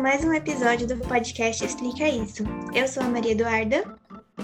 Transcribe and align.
mais 0.00 0.24
um 0.24 0.32
episódio 0.32 0.86
do 0.86 0.96
podcast 0.96 1.62
Explica 1.62 2.08
Isso. 2.08 2.42
Eu 2.74 2.88
sou 2.88 3.02
a 3.02 3.06
Maria 3.06 3.32
Eduarda. 3.32 3.84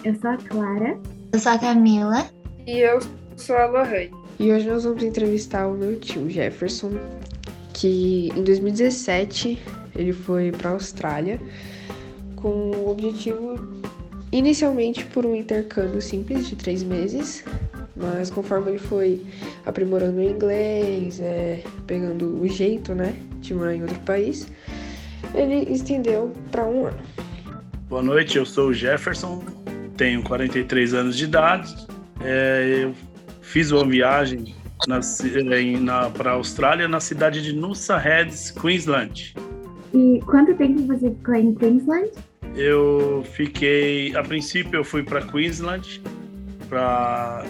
Eu 0.05 0.15
sou 0.21 0.29
a 0.29 0.37
Clara. 0.37 1.01
Eu 1.33 1.39
sou 1.39 1.53
a 1.53 1.59
Camila. 1.59 2.31
E 2.67 2.81
eu 2.81 3.01
sou 3.39 3.57
a 3.57 3.65
Lohane. 3.65 4.11
E 4.39 4.53
hoje 4.53 4.69
nós 4.69 4.85
vamos 4.85 5.03
entrevistar 5.03 5.67
o 5.67 5.73
meu 5.73 5.99
tio 5.99 6.29
Jefferson, 6.29 6.93
que 7.73 8.29
em 8.37 8.45
2017 8.45 9.59
ele 9.95 10.13
foi 10.13 10.53
para 10.53 10.69
a 10.69 10.73
Austrália 10.75 11.41
com 12.37 12.71
o 12.73 12.91
objetivo 12.91 13.59
inicialmente 14.31 15.07
por 15.07 15.25
um 15.25 15.35
intercâmbio 15.35 16.03
simples 16.03 16.49
de 16.49 16.57
três 16.57 16.83
meses, 16.83 17.43
mas 17.97 18.29
conforme 18.29 18.73
ele 18.73 18.79
foi 18.79 19.25
aprimorando 19.65 20.19
o 20.19 20.23
inglês, 20.23 21.19
é, 21.19 21.63
pegando 21.87 22.43
o 22.43 22.47
jeito, 22.47 22.95
né, 22.95 23.17
de 23.41 23.55
morar 23.55 23.75
em 23.75 23.81
outro 23.81 23.99
país, 24.01 24.47
ele 25.35 25.73
estendeu 25.73 26.33
para 26.51 26.65
um 26.65 26.87
ano. 26.87 26.99
Boa 27.89 28.03
noite, 28.03 28.37
eu 28.39 28.45
sou 28.45 28.69
o 28.69 28.75
Jefferson, 28.75 29.43
tenho 29.97 30.23
43 30.23 30.95
anos 30.95 31.17
de 31.17 31.25
idade. 31.25 31.75
É, 32.21 32.81
eu 32.83 32.95
fiz 33.41 33.71
uma 33.71 33.85
viagem 33.85 34.55
para 36.17 36.31
a 36.31 36.35
Austrália, 36.35 36.87
na 36.87 37.01
cidade 37.01 37.43
de 37.43 37.53
Noosa 37.53 37.97
Heads, 37.97 38.51
Queensland. 38.51 39.35
E 39.95 40.21
quanto 40.27 40.55
tempo 40.55 40.87
você 40.87 41.11
ficou 41.11 41.35
em 41.35 41.55
Queensland? 41.55 42.11
Eu 42.55 43.25
fiquei, 43.33 44.15
a 44.17 44.23
princípio 44.23 44.79
eu 44.79 44.85
fui 44.85 45.03
para 45.03 45.23
Queensland 45.23 46.03
para 46.69 47.45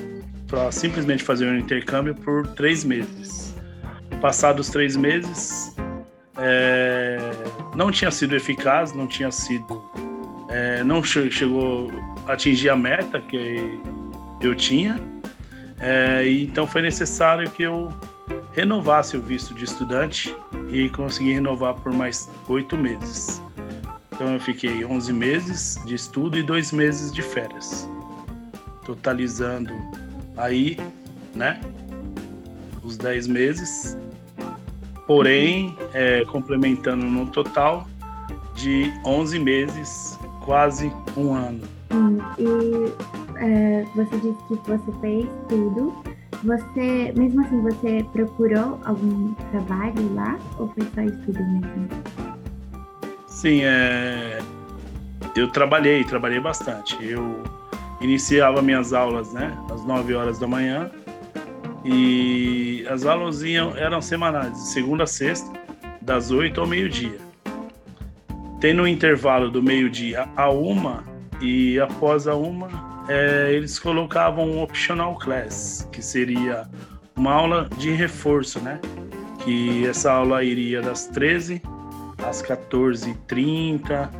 simplesmente 0.70 1.22
fazer 1.22 1.46
um 1.46 1.56
intercâmbio 1.56 2.14
por 2.14 2.46
três 2.48 2.84
meses. 2.84 3.54
Passados 4.20 4.70
três 4.70 4.96
meses, 4.96 5.74
é, 6.38 7.18
não 7.76 7.90
tinha 7.90 8.10
sido 8.10 8.34
eficaz, 8.34 8.94
não 8.94 9.06
tinha 9.06 9.30
sido, 9.30 9.84
é, 10.48 10.82
não 10.82 11.04
chegou 11.04 11.92
a 12.26 12.32
atingir 12.32 12.70
a 12.70 12.76
meta 12.76 13.20
que 13.20 13.78
eu 14.40 14.54
tinha. 14.54 14.98
É, 15.78 16.26
então 16.26 16.66
foi 16.66 16.80
necessário 16.80 17.50
que 17.50 17.62
eu 17.62 17.92
renovasse 18.52 19.14
o 19.14 19.20
visto 19.20 19.52
de 19.52 19.64
estudante 19.64 20.34
e 20.70 20.88
consegui 20.88 21.34
renovar 21.34 21.74
por 21.74 21.92
mais 21.92 22.30
oito 22.48 22.78
meses. 22.78 23.42
Então 24.10 24.32
eu 24.32 24.40
fiquei 24.40 24.82
11 24.82 25.12
meses 25.12 25.78
de 25.84 25.94
estudo 25.94 26.38
e 26.38 26.42
dois 26.42 26.72
meses 26.72 27.12
de 27.12 27.20
férias, 27.20 27.86
totalizando 28.86 29.74
aí, 30.38 30.78
né, 31.34 31.60
os 32.82 32.96
10 32.96 33.26
meses 33.26 33.94
porém 35.06 35.76
é, 35.94 36.24
complementando 36.24 37.04
no 37.06 37.26
total 37.26 37.86
de 38.54 38.92
11 39.04 39.38
meses, 39.38 40.18
quase 40.44 40.92
um 41.16 41.34
ano. 41.34 41.60
Hum, 41.92 42.18
e 42.38 42.92
é, 43.38 43.84
você 43.94 44.16
disse 44.16 44.38
que 44.48 44.54
você 44.66 44.92
fez 45.00 45.26
tudo. 45.48 45.94
Você, 46.44 47.12
mesmo 47.16 47.44
assim, 47.44 47.60
você 47.62 48.04
procurou 48.12 48.78
algum 48.84 49.32
trabalho 49.50 50.14
lá 50.14 50.38
ou 50.58 50.68
foi 50.68 50.86
só 50.94 51.02
estudo 51.02 51.38
mesmo? 51.44 51.88
Sim, 53.26 53.60
é, 53.62 54.38
eu 55.34 55.48
trabalhei, 55.50 56.04
trabalhei 56.04 56.40
bastante. 56.40 56.96
Eu 57.02 57.42
iniciava 58.00 58.60
minhas 58.60 58.92
aulas, 58.92 59.32
né, 59.32 59.56
às 59.72 59.84
9 59.84 60.14
horas 60.14 60.38
da 60.38 60.46
manhã 60.46 60.90
e 61.86 62.86
as 62.88 63.06
aulas 63.06 63.42
iam, 63.42 63.76
eram 63.76 64.02
semanais, 64.02 64.52
de 64.52 64.68
segunda 64.68 65.04
a 65.04 65.06
sexta, 65.06 65.50
das 66.02 66.30
8 66.30 66.60
ao 66.60 66.66
meio-dia. 66.66 67.18
Tendo 68.60 68.82
um 68.82 68.86
intervalo 68.86 69.50
do 69.50 69.62
meio-dia 69.62 70.28
a 70.36 70.50
uma, 70.50 71.04
e 71.40 71.78
após 71.78 72.26
a 72.26 72.34
uma, 72.34 73.04
é, 73.08 73.52
eles 73.52 73.78
colocavam 73.78 74.48
um 74.48 74.62
optional 74.62 75.16
class, 75.18 75.88
que 75.92 76.02
seria 76.02 76.68
uma 77.14 77.32
aula 77.32 77.68
de 77.78 77.90
reforço, 77.90 78.60
né? 78.60 78.80
Que 79.44 79.86
essa 79.86 80.10
aula 80.10 80.42
iria 80.42 80.82
das 80.82 81.06
13 81.06 81.62
às 82.26 82.42
14h30, 82.42 84.10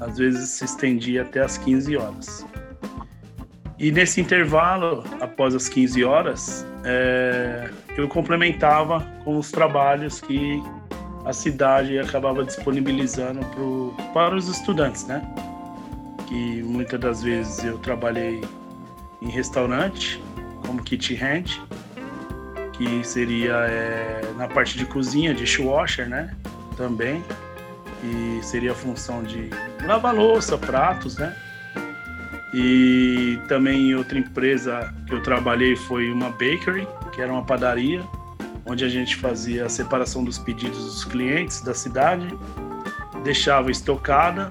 às 0.00 0.18
vezes 0.18 0.50
se 0.50 0.64
estendia 0.64 1.22
até 1.22 1.40
às 1.40 1.58
15 1.58 1.96
horas. 1.96 2.46
E 3.78 3.92
nesse 3.92 4.20
intervalo, 4.20 5.04
após 5.20 5.54
as 5.54 5.68
15 5.68 6.02
horas, 6.02 6.66
é, 6.82 7.70
eu 7.96 8.08
complementava 8.08 9.00
com 9.22 9.36
os 9.38 9.50
trabalhos 9.50 10.20
que 10.20 10.62
a 11.26 11.32
cidade 11.32 11.98
acabava 11.98 12.42
disponibilizando 12.42 13.44
pro, 13.46 13.94
para 14.14 14.34
os 14.34 14.48
estudantes, 14.48 15.06
né? 15.06 15.20
Que 16.26 16.62
muitas 16.62 16.98
das 16.98 17.22
vezes 17.22 17.62
eu 17.64 17.78
trabalhei 17.78 18.42
em 19.20 19.28
restaurante, 19.28 20.22
como 20.64 20.82
kit 20.82 21.14
hand, 21.14 21.60
que 22.72 23.04
seria 23.04 23.56
é, 23.68 24.22
na 24.36 24.48
parte 24.48 24.78
de 24.78 24.86
cozinha, 24.86 25.34
dishwasher, 25.34 26.08
né? 26.08 26.34
Também. 26.78 27.22
E 28.02 28.40
seria 28.42 28.72
a 28.72 28.74
função 28.74 29.22
de 29.22 29.50
lavar 29.84 30.14
louça, 30.14 30.56
pratos, 30.56 31.18
né? 31.18 31.36
E 32.58 33.38
também 33.48 33.94
outra 33.94 34.18
empresa 34.18 34.90
que 35.06 35.12
eu 35.12 35.22
trabalhei 35.22 35.76
foi 35.76 36.10
uma 36.10 36.30
bakery, 36.30 36.88
que 37.12 37.20
era 37.20 37.30
uma 37.30 37.44
padaria, 37.44 38.02
onde 38.64 38.82
a 38.82 38.88
gente 38.88 39.14
fazia 39.16 39.66
a 39.66 39.68
separação 39.68 40.24
dos 40.24 40.38
pedidos 40.38 40.82
dos 40.82 41.04
clientes 41.04 41.60
da 41.60 41.74
cidade, 41.74 42.26
deixava 43.22 43.70
estocada 43.70 44.50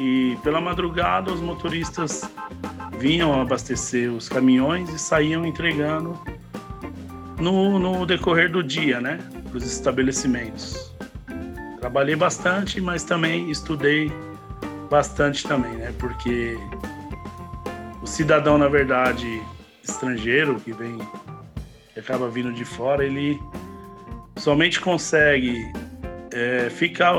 e 0.00 0.36
pela 0.42 0.60
madrugada 0.60 1.32
os 1.32 1.40
motoristas 1.40 2.28
vinham 2.98 3.40
abastecer 3.40 4.12
os 4.12 4.28
caminhões 4.28 4.92
e 4.92 4.98
saíam 4.98 5.46
entregando 5.46 6.20
no, 7.38 7.78
no 7.78 8.04
decorrer 8.04 8.50
do 8.50 8.64
dia, 8.64 9.00
né, 9.00 9.20
para 9.48 9.58
os 9.58 9.64
estabelecimentos. 9.64 10.92
Trabalhei 11.78 12.16
bastante, 12.16 12.80
mas 12.80 13.04
também 13.04 13.48
estudei 13.48 14.10
bastante 14.90 15.46
também, 15.46 15.74
né, 15.74 15.94
porque 16.00 16.58
cidadão, 18.08 18.58
na 18.58 18.68
verdade, 18.68 19.42
estrangeiro 19.82 20.58
que 20.60 20.72
vem, 20.72 20.98
que 21.92 22.00
acaba 22.00 22.28
vindo 22.28 22.52
de 22.52 22.64
fora, 22.64 23.04
ele 23.04 23.40
somente 24.36 24.80
consegue 24.80 25.70
é, 26.32 26.70
ficar 26.70 27.14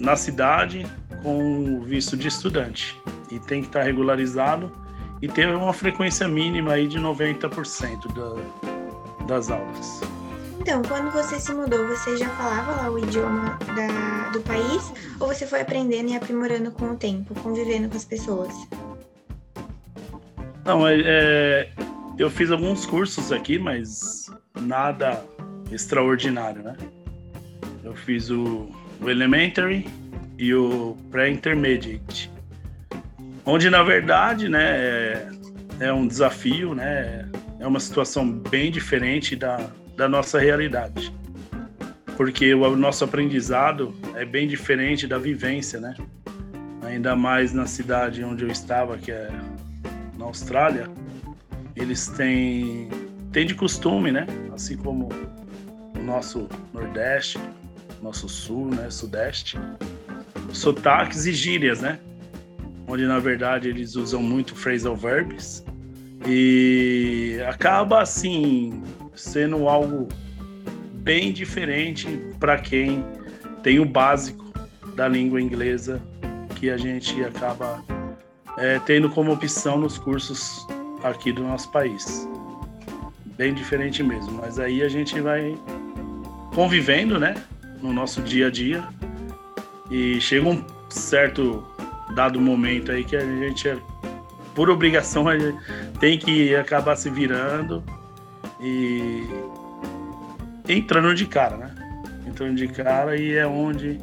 na 0.00 0.16
cidade 0.16 0.86
com 1.22 1.80
visto 1.82 2.16
de 2.16 2.28
estudante 2.28 3.00
e 3.30 3.38
tem 3.40 3.60
que 3.60 3.68
estar 3.68 3.82
regularizado 3.82 4.72
e 5.20 5.28
ter 5.28 5.48
uma 5.48 5.72
frequência 5.72 6.28
mínima 6.28 6.72
aí 6.72 6.86
de 6.86 6.98
90% 6.98 8.12
da, 8.12 9.26
das 9.26 9.50
aulas. 9.50 10.00
Então, 10.60 10.82
quando 10.82 11.12
você 11.12 11.38
se 11.38 11.52
mudou, 11.54 11.86
você 11.86 12.16
já 12.16 12.28
falava 12.30 12.82
lá 12.82 12.90
o 12.90 12.98
idioma 12.98 13.58
da, 13.74 14.30
do 14.30 14.40
país 14.40 14.92
ou 15.20 15.28
você 15.28 15.46
foi 15.46 15.60
aprendendo 15.60 16.10
e 16.10 16.16
aprimorando 16.16 16.70
com 16.72 16.92
o 16.92 16.96
tempo, 16.96 17.34
convivendo 17.40 17.88
com 17.88 17.96
as 17.96 18.04
pessoas? 18.04 18.52
Não, 20.66 20.84
é, 20.84 21.00
é, 21.04 21.68
eu 22.18 22.28
fiz 22.28 22.50
alguns 22.50 22.84
cursos 22.84 23.30
aqui, 23.30 23.56
mas 23.56 24.28
nada 24.60 25.22
extraordinário, 25.70 26.60
né? 26.60 26.76
Eu 27.84 27.94
fiz 27.94 28.30
o, 28.30 28.68
o 29.00 29.08
Elementary 29.08 29.86
e 30.36 30.52
o 30.52 30.96
Pré-Intermediate, 31.08 32.32
onde 33.44 33.70
na 33.70 33.84
verdade, 33.84 34.48
né, 34.48 34.64
é, 34.64 35.28
é 35.78 35.92
um 35.92 36.04
desafio, 36.04 36.74
né? 36.74 37.30
É 37.60 37.66
uma 37.66 37.78
situação 37.78 38.28
bem 38.28 38.68
diferente 38.72 39.36
da, 39.36 39.70
da 39.96 40.08
nossa 40.08 40.40
realidade, 40.40 41.14
porque 42.16 42.52
o 42.52 42.74
nosso 42.74 43.04
aprendizado 43.04 43.94
é 44.16 44.24
bem 44.24 44.48
diferente 44.48 45.06
da 45.06 45.16
vivência, 45.16 45.78
né? 45.78 45.94
Ainda 46.82 47.14
mais 47.14 47.52
na 47.52 47.66
cidade 47.66 48.24
onde 48.24 48.42
eu 48.42 48.50
estava, 48.50 48.98
que 48.98 49.12
é 49.12 49.30
Austrália, 50.26 50.88
eles 51.74 52.08
têm, 52.08 52.88
têm 53.32 53.46
de 53.46 53.54
costume, 53.54 54.12
né? 54.12 54.26
Assim 54.52 54.76
como 54.76 55.08
o 55.94 56.02
nosso 56.02 56.48
Nordeste, 56.72 57.38
nosso 58.02 58.28
Sul, 58.28 58.66
né? 58.74 58.90
Sudeste, 58.90 59.58
sotaques 60.52 61.26
e 61.26 61.32
gírias, 61.32 61.80
né? 61.80 61.98
Onde 62.88 63.06
na 63.06 63.18
verdade 63.18 63.68
eles 63.68 63.96
usam 63.96 64.22
muito 64.22 64.54
phrasal 64.54 64.96
verbs 64.96 65.64
e 66.26 67.38
acaba 67.48 68.00
assim 68.00 68.82
sendo 69.14 69.68
algo 69.68 70.08
bem 70.94 71.32
diferente 71.32 72.06
para 72.38 72.58
quem 72.58 73.04
tem 73.62 73.78
o 73.78 73.84
básico 73.84 74.44
da 74.94 75.08
língua 75.08 75.40
inglesa 75.40 76.00
que 76.56 76.70
a 76.70 76.76
gente 76.76 77.22
acaba 77.24 77.84
é, 78.58 78.78
tendo 78.80 79.08
como 79.10 79.32
opção 79.32 79.78
nos 79.78 79.98
cursos 79.98 80.66
aqui 81.02 81.32
do 81.32 81.42
nosso 81.42 81.70
país. 81.70 82.28
Bem 83.36 83.52
diferente 83.52 84.02
mesmo, 84.02 84.32
mas 84.40 84.58
aí 84.58 84.82
a 84.82 84.88
gente 84.88 85.20
vai 85.20 85.56
convivendo, 86.54 87.18
né, 87.18 87.34
no 87.82 87.92
nosso 87.92 88.22
dia 88.22 88.46
a 88.46 88.50
dia 88.50 88.82
E 89.90 90.18
chega 90.20 90.48
um 90.48 90.64
certo 90.88 91.62
dado 92.14 92.40
momento 92.40 92.90
aí 92.90 93.04
que 93.04 93.14
a 93.14 93.20
gente, 93.20 93.76
por 94.54 94.70
obrigação, 94.70 95.28
a 95.28 95.38
gente 95.38 95.58
tem 96.00 96.18
que 96.18 96.54
acabar 96.56 96.96
se 96.96 97.10
virando 97.10 97.84
e 98.60 99.22
entrando 100.68 101.14
de 101.14 101.26
cara, 101.26 101.56
né? 101.56 101.74
Entrando 102.26 102.56
de 102.56 102.68
cara 102.68 103.16
e 103.16 103.34
é 103.34 103.46
onde 103.46 103.98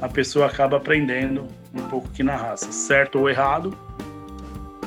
a 0.00 0.08
pessoa 0.08 0.46
acaba 0.46 0.76
aprendendo 0.76 1.48
um 1.74 1.82
pouco 1.88 2.08
aqui 2.08 2.22
na 2.22 2.36
raça, 2.36 2.70
certo 2.70 3.18
ou 3.18 3.30
errado, 3.30 3.76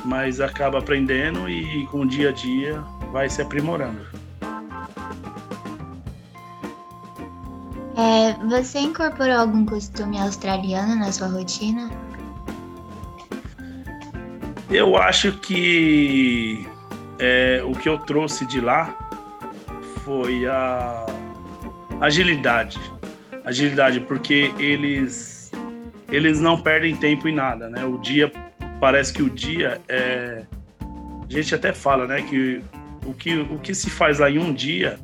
mas 0.04 0.40
acaba 0.40 0.78
aprendendo 0.78 1.48
e 1.48 1.86
com 1.86 2.00
o 2.00 2.06
dia 2.06 2.30
a 2.30 2.32
dia 2.32 2.82
vai 3.12 3.28
se 3.28 3.42
aprimorando. 3.42 4.00
É, 7.96 8.34
você 8.46 8.80
incorporou 8.80 9.36
algum 9.36 9.64
costume 9.64 10.18
australiano 10.20 10.96
na 10.96 11.10
sua 11.10 11.28
rotina? 11.28 11.90
Eu 14.70 14.96
acho 14.96 15.32
que 15.38 16.66
é, 17.18 17.62
o 17.64 17.72
que 17.72 17.88
eu 17.88 17.98
trouxe 17.98 18.44
de 18.46 18.60
lá 18.60 18.94
foi 20.04 20.46
a 20.46 21.06
agilidade. 22.00 22.78
Agilidade, 23.44 24.00
porque 24.00 24.52
eles 24.58 25.35
eles 26.08 26.40
não 26.40 26.60
perdem 26.60 26.96
tempo 26.96 27.28
em 27.28 27.34
nada, 27.34 27.68
né? 27.68 27.84
O 27.84 27.98
dia 27.98 28.32
parece 28.80 29.12
que 29.12 29.22
o 29.22 29.30
dia 29.30 29.80
é 29.88 30.44
a 31.28 31.32
gente 31.32 31.54
até 31.54 31.72
fala, 31.72 32.06
né, 32.06 32.22
que 32.22 32.62
o 33.04 33.12
que 33.12 33.36
o 33.36 33.58
que 33.58 33.74
se 33.74 33.90
faz 33.90 34.20
lá 34.20 34.30
em 34.30 34.38
um 34.38 34.52
dia 34.54 34.98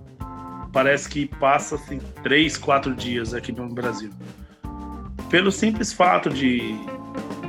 parece 0.73 1.09
que 1.09 1.27
passa 1.27 1.75
assim, 1.75 2.01
três, 2.23 2.57
quatro 2.57 2.95
dias 2.95 3.35
aqui 3.35 3.53
no 3.53 3.69
Brasil. 3.69 4.11
Pelo 5.29 5.51
simples 5.53 5.93
fato 5.93 6.31
de, 6.31 6.75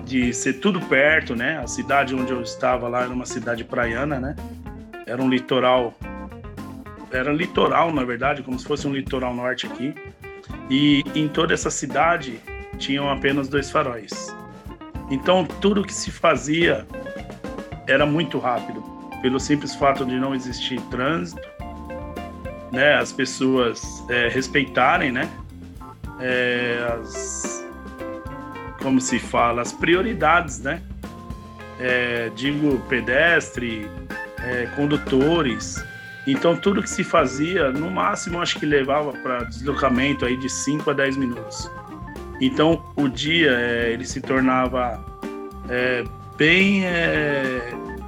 de 0.05 0.33
ser 0.33 0.53
tudo 0.53 0.81
perto, 0.81 1.35
né? 1.35 1.57
A 1.57 1.67
cidade 1.67 2.13
onde 2.13 2.31
eu 2.31 2.41
estava 2.41 2.87
lá 2.89 3.03
era 3.03 3.13
uma 3.13 3.25
cidade 3.25 3.63
praiana, 3.63 4.19
né? 4.19 4.35
Era 5.05 5.21
um 5.21 5.29
litoral, 5.29 5.93
era 7.11 7.31
litoral 7.31 7.93
na 7.93 8.03
verdade, 8.03 8.43
como 8.43 8.59
se 8.59 8.65
fosse 8.65 8.87
um 8.87 8.93
litoral 8.93 9.33
norte 9.33 9.67
aqui. 9.67 9.93
E 10.69 11.03
em 11.15 11.27
toda 11.27 11.53
essa 11.53 11.69
cidade 11.69 12.39
tinham 12.77 13.09
apenas 13.09 13.47
dois 13.47 13.69
faróis. 13.69 14.35
Então 15.09 15.45
tudo 15.45 15.83
que 15.83 15.93
se 15.93 16.11
fazia 16.11 16.85
era 17.87 18.05
muito 18.05 18.39
rápido, 18.39 18.81
pelo 19.21 19.39
simples 19.39 19.75
fato 19.75 20.05
de 20.05 20.15
não 20.19 20.33
existir 20.33 20.79
trânsito 20.89 21.53
né, 22.73 22.95
as 22.95 23.11
pessoas 23.13 24.03
é, 24.09 24.27
respeitarem, 24.27 25.11
né, 25.11 25.29
é, 26.19 26.97
as, 26.99 27.63
como 28.81 28.99
se 28.99 29.19
fala, 29.19 29.61
as 29.61 29.71
prioridades, 29.71 30.59
né, 30.59 30.81
é, 31.79 32.31
digo 32.35 32.79
pedestre, 32.89 33.87
é, 34.39 34.65
condutores. 34.75 35.85
Então 36.25 36.55
tudo 36.55 36.81
que 36.81 36.89
se 36.89 37.03
fazia, 37.03 37.69
no 37.71 37.91
máximo 37.91 38.41
acho 38.41 38.57
que 38.57 38.65
levava 38.65 39.13
para 39.13 39.43
deslocamento 39.43 40.25
aí 40.25 40.35
de 40.35 40.49
5 40.49 40.89
a 40.89 40.93
10 40.93 41.17
minutos. 41.17 41.69
Então 42.41 42.83
o 42.95 43.07
dia 43.07 43.51
é, 43.51 43.91
ele 43.91 44.05
se 44.05 44.21
tornava 44.21 45.03
é, 45.69 46.03
bem 46.37 46.83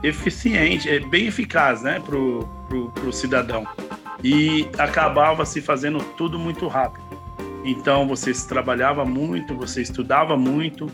eficiente, 0.04 1.00
bem 1.07 1.27
eficaz, 1.27 1.81
né, 1.81 2.00
pro, 2.00 2.48
pro 2.94 3.13
cidadão 3.13 3.66
e 4.24 4.68
acabava 4.77 5.45
se 5.45 5.62
fazendo 5.62 6.00
tudo 6.18 6.39
muito 6.39 6.68
rápido. 6.68 7.06
Então 7.63 8.07
você 8.07 8.31
trabalhava 8.48 9.06
muito, 9.06 9.56
você 9.56 9.81
estudava 9.81 10.36
muito 10.38 10.88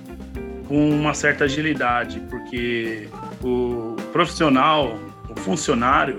com 0.67 0.89
uma 0.89 1.13
certa 1.13 1.45
agilidade, 1.45 2.19
porque 2.29 3.09
o 3.43 3.95
profissional, 4.11 4.97
o 5.29 5.39
funcionário, 5.39 6.17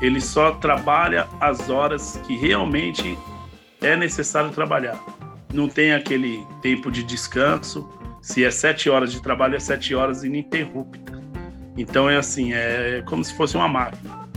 ele 0.00 0.20
só 0.20 0.52
trabalha 0.52 1.28
as 1.40 1.68
horas 1.68 2.20
que 2.26 2.36
realmente 2.36 3.16
é 3.80 3.96
necessário 3.96 4.50
trabalhar. 4.50 4.98
Não 5.52 5.68
tem 5.68 5.92
aquele 5.92 6.46
tempo 6.62 6.90
de 6.90 7.02
descanso. 7.02 7.88
Se 8.22 8.44
é 8.44 8.50
sete 8.50 8.88
horas 8.88 9.12
de 9.12 9.22
trabalho, 9.22 9.56
é 9.56 9.60
sete 9.60 9.94
horas 9.94 10.22
ininterrupta. 10.22 11.20
Então 11.76 12.08
é 12.08 12.16
assim, 12.16 12.52
é 12.52 13.02
como 13.06 13.24
se 13.24 13.34
fosse 13.34 13.56
uma 13.56 13.68
máquina. 13.68 14.28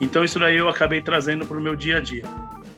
Então 0.00 0.24
isso 0.24 0.38
daí 0.38 0.56
eu 0.56 0.68
acabei 0.68 1.00
trazendo 1.00 1.46
para 1.46 1.56
o 1.56 1.60
meu 1.60 1.76
dia 1.76 1.98
a 1.98 2.00
dia. 2.00 2.24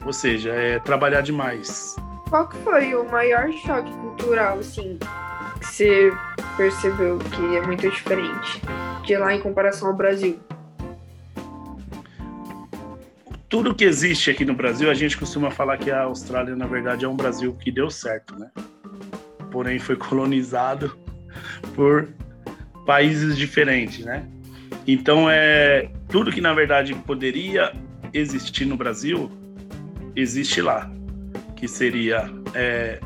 Ou 0.04 0.12
seja, 0.12 0.50
é 0.50 0.78
trabalhar 0.80 1.20
demais. 1.20 1.96
Qual 2.28 2.48
que 2.48 2.56
foi 2.58 2.94
o 2.94 3.04
maior 3.10 3.50
choque 3.52 3.92
cultural, 3.92 4.58
assim, 4.58 4.98
que 5.60 5.66
você 5.66 6.12
percebeu 6.56 7.18
que 7.18 7.56
é 7.56 7.60
muito 7.60 7.88
diferente 7.90 8.60
de 9.04 9.16
lá 9.16 9.34
em 9.34 9.40
comparação 9.40 9.88
ao 9.88 9.94
Brasil? 9.94 10.38
Tudo 13.52 13.74
que 13.74 13.84
existe 13.84 14.30
aqui 14.30 14.46
no 14.46 14.54
Brasil, 14.54 14.90
a 14.90 14.94
gente 14.94 15.14
costuma 15.14 15.50
falar 15.50 15.76
que 15.76 15.90
a 15.90 16.04
Austrália, 16.04 16.56
na 16.56 16.66
verdade, 16.66 17.04
é 17.04 17.08
um 17.08 17.14
Brasil 17.14 17.52
que 17.54 17.70
deu 17.70 17.90
certo, 17.90 18.34
né? 18.38 18.50
Porém, 19.50 19.78
foi 19.78 19.94
colonizado 19.94 20.96
por 21.76 22.08
países 22.86 23.36
diferentes, 23.36 24.06
né? 24.06 24.26
Então, 24.86 25.28
é 25.28 25.90
tudo 26.08 26.32
que 26.32 26.40
na 26.40 26.54
verdade 26.54 26.94
poderia 26.94 27.74
existir 28.14 28.64
no 28.64 28.74
Brasil 28.74 29.30
existe 30.16 30.62
lá, 30.62 30.90
que 31.54 31.68
seria 31.68 32.32
é, 32.54 33.00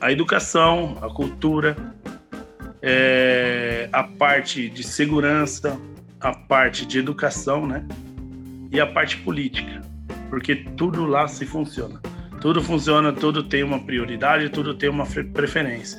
a 0.00 0.10
educação, 0.10 0.96
a 1.02 1.12
cultura, 1.12 1.76
é, 2.80 3.90
a 3.92 4.04
parte 4.04 4.70
de 4.70 4.82
segurança, 4.82 5.78
a 6.18 6.32
parte 6.32 6.86
de 6.86 6.98
educação, 6.98 7.66
né? 7.66 7.86
E 8.76 8.80
a 8.80 8.86
parte 8.86 9.16
política, 9.16 9.80
porque 10.28 10.54
tudo 10.54 11.06
lá 11.06 11.26
se 11.26 11.46
funciona. 11.46 11.98
Tudo 12.42 12.62
funciona, 12.62 13.10
tudo 13.10 13.42
tem 13.42 13.62
uma 13.62 13.78
prioridade, 13.78 14.50
tudo 14.50 14.74
tem 14.74 14.90
uma 14.90 15.06
preferência. 15.06 15.98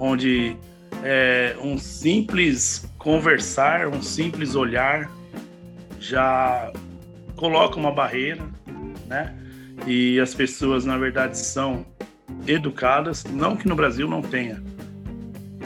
Onde 0.00 0.56
é, 1.04 1.54
um 1.60 1.76
simples 1.76 2.90
conversar, 2.96 3.88
um 3.88 4.00
simples 4.00 4.54
olhar 4.54 5.10
já 6.00 6.72
coloca 7.36 7.76
uma 7.76 7.92
barreira, 7.92 8.42
né? 9.06 9.34
E 9.86 10.18
as 10.18 10.32
pessoas, 10.32 10.86
na 10.86 10.96
verdade, 10.96 11.36
são 11.36 11.84
educadas. 12.46 13.22
Não 13.24 13.54
que 13.54 13.68
no 13.68 13.76
Brasil 13.76 14.08
não 14.08 14.22
tenha 14.22 14.62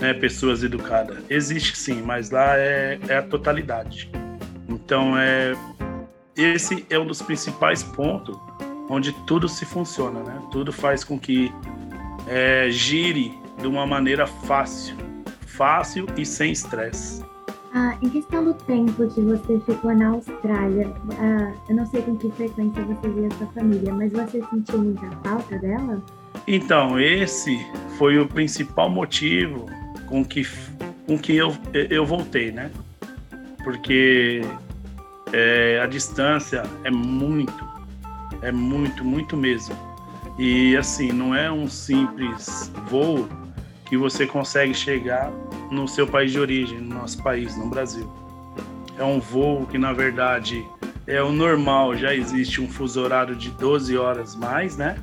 né, 0.01 0.13
pessoas 0.13 0.65
educadas. 0.65 1.19
Existe 1.31 1.79
sim, 1.79 2.03
mas 2.03 2.33
lá 2.33 2.59
é, 2.59 2.99
é 3.07 3.19
a 3.19 3.23
totalidade. 3.23 4.11
Então, 4.69 5.17
é, 5.17 5.55
esse 6.37 6.87
é 6.91 6.99
um 6.99 7.07
dos 7.07 7.23
principais 7.23 7.83
pontos 7.83 8.39
onde 8.89 9.13
tudo 9.27 9.49
se 9.49 9.65
funciona, 9.65 10.23
né? 10.23 10.41
Tudo 10.51 10.73
faz 10.73 11.05
com 11.05 11.19
que 11.19 11.53
é, 12.27 12.69
gire 12.71 13.39
de 13.59 13.67
uma 13.67 13.87
maneira 13.87 14.27
fácil 14.27 14.97
fácil 15.53 16.07
e 16.17 16.25
sem 16.25 16.53
estresse. 16.53 17.23
Ah, 17.75 17.97
em 18.03 18.09
questão 18.09 18.45
do 18.45 18.53
tempo 18.53 19.09
que 19.09 19.21
você 19.21 19.61
ficou 19.61 19.95
na 19.95 20.09
Austrália, 20.09 20.93
ah, 21.19 21.53
eu 21.69 21.77
não 21.77 21.87
sei 21.87 22.03
com 22.03 22.17
que 22.17 22.31
frequência 22.33 22.83
você 22.83 23.09
via 23.09 23.31
sua 23.31 23.47
família, 23.49 23.95
mas 23.95 24.13
você 24.13 24.43
sentiu 24.51 24.79
muita 24.79 25.11
falta 25.23 25.59
dela? 25.59 26.03
Então, 26.47 26.99
esse 27.01 27.59
foi 27.97 28.19
o 28.19 28.27
principal 28.27 28.91
motivo 28.91 29.67
com 30.07 30.25
que, 30.25 30.47
com 31.07 31.19
que 31.19 31.37
eu, 31.37 31.55
eu 31.73 32.05
voltei, 32.05 32.51
né? 32.51 32.71
Porque 33.65 34.43
é, 35.33 35.81
a 35.83 35.87
distância 35.87 36.63
é 36.85 36.91
muito, 36.91 37.67
é 38.43 38.53
muito, 38.53 39.05
muito 39.05 39.37
mesmo. 39.37 39.77
E 40.39 40.77
assim, 40.77 41.13
não 41.13 41.35
é 41.35 41.51
um 41.51 41.69
simples 41.69 42.73
voo 42.89 43.29
que 43.87 43.97
você 43.97 44.27
consegue 44.27 44.75
chegar 44.75 45.31
no 45.71 45.87
seu 45.87 46.07
país 46.07 46.33
de 46.33 46.41
origem, 46.41 46.79
no 46.81 46.95
nosso 46.95 47.23
país, 47.23 47.57
no 47.57 47.69
Brasil. 47.69 48.11
É 48.99 49.05
um 49.05 49.21
voo 49.21 49.67
que, 49.67 49.79
na 49.79 49.93
verdade, 49.93 50.67
é 51.07 51.23
o 51.23 51.33
normal, 51.33 51.97
já 51.97 52.15
existe 52.15 52.61
um 52.61 52.69
fuso 52.69 53.03
horário 53.03 53.35
de 53.35 53.51
12 53.51 53.97
horas 53.97 54.35
mais, 54.35 54.77
né? 54.77 54.97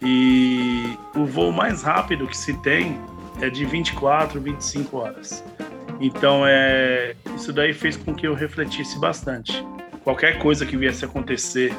E 0.00 0.98
o 1.14 1.24
voo 1.24 1.50
mais 1.50 1.82
rápido 1.82 2.26
que 2.26 2.36
se 2.36 2.54
tem 2.58 3.00
é 3.40 3.48
de 3.48 3.64
24, 3.64 4.40
25 4.40 4.96
horas. 4.96 5.44
Então, 6.00 6.44
é, 6.46 7.14
isso 7.34 7.52
daí 7.52 7.72
fez 7.72 7.96
com 7.96 8.14
que 8.14 8.26
eu 8.26 8.34
refletisse 8.34 8.98
bastante. 8.98 9.64
Qualquer 10.02 10.38
coisa 10.38 10.64
que 10.64 10.76
viesse 10.76 11.04
acontecer 11.04 11.74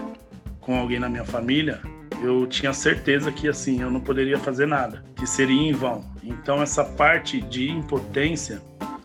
com 0.59 0.75
alguém 0.77 0.99
na 0.99 1.07
minha 1.07 1.23
família, 1.23 1.81
eu 2.21 2.47
tinha 2.47 2.73
certeza 2.73 3.31
que 3.31 3.47
assim 3.47 3.81
eu 3.81 3.91
não 3.91 4.01
poderia 4.01 4.37
fazer 4.37 4.65
nada, 4.65 5.03
que 5.15 5.27
seria 5.27 5.69
em 5.69 5.73
vão. 5.73 6.03
Então 6.23 6.61
essa 6.61 6.83
parte 6.83 7.39
de 7.41 7.69
impotência 7.69 8.61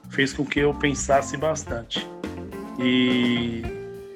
fez 0.09 0.33
com 0.33 0.45
que 0.45 0.61
eu 0.61 0.75
pensasse 0.75 1.37
bastante. 1.37 2.07
E 2.79 3.63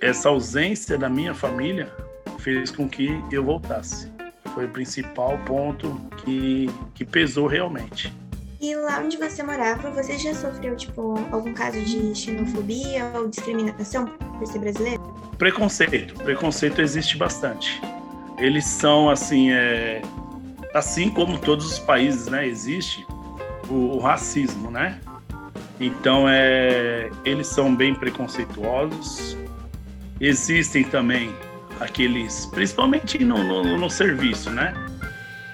essa 0.00 0.28
ausência 0.28 0.96
da 0.96 1.08
minha 1.08 1.34
família 1.34 1.92
fez 2.38 2.70
com 2.70 2.88
que 2.88 3.22
eu 3.30 3.44
voltasse. 3.44 4.12
foi 4.54 4.66
o 4.66 4.68
principal 4.68 5.36
ponto 5.38 6.00
que, 6.18 6.70
que 6.94 7.04
pesou 7.04 7.46
realmente. 7.46 8.12
E 8.64 8.74
lá 8.74 8.98
onde 9.00 9.18
você 9.18 9.42
morava, 9.42 9.90
você 9.90 10.16
já 10.16 10.32
sofreu, 10.32 10.74
tipo, 10.74 11.16
algum 11.30 11.52
caso 11.52 11.78
de 11.82 12.14
xenofobia 12.14 13.12
ou 13.14 13.28
discriminação 13.28 14.06
por 14.06 14.46
ser 14.46 14.58
brasileiro? 14.58 15.02
Preconceito. 15.36 16.14
Preconceito 16.14 16.80
existe 16.80 17.18
bastante. 17.18 17.78
Eles 18.38 18.64
são, 18.64 19.10
assim, 19.10 19.50
é... 19.52 20.00
assim 20.72 21.10
como 21.10 21.38
todos 21.38 21.72
os 21.72 21.78
países, 21.78 22.26
né? 22.28 22.48
Existe 22.48 23.06
o, 23.68 23.96
o 23.96 23.98
racismo, 23.98 24.70
né? 24.70 24.98
Então, 25.78 26.26
é... 26.26 27.10
eles 27.22 27.48
são 27.48 27.76
bem 27.76 27.94
preconceituosos. 27.94 29.36
Existem 30.18 30.84
também 30.84 31.30
aqueles, 31.80 32.46
principalmente 32.46 33.22
no, 33.22 33.44
no, 33.44 33.76
no 33.76 33.90
serviço, 33.90 34.48
né? 34.48 34.72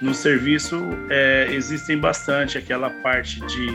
No 0.01 0.13
serviço 0.13 0.77
é, 1.09 1.47
existem 1.51 1.97
bastante 1.97 2.57
aquela 2.57 2.89
parte 2.89 3.39
de, 3.41 3.67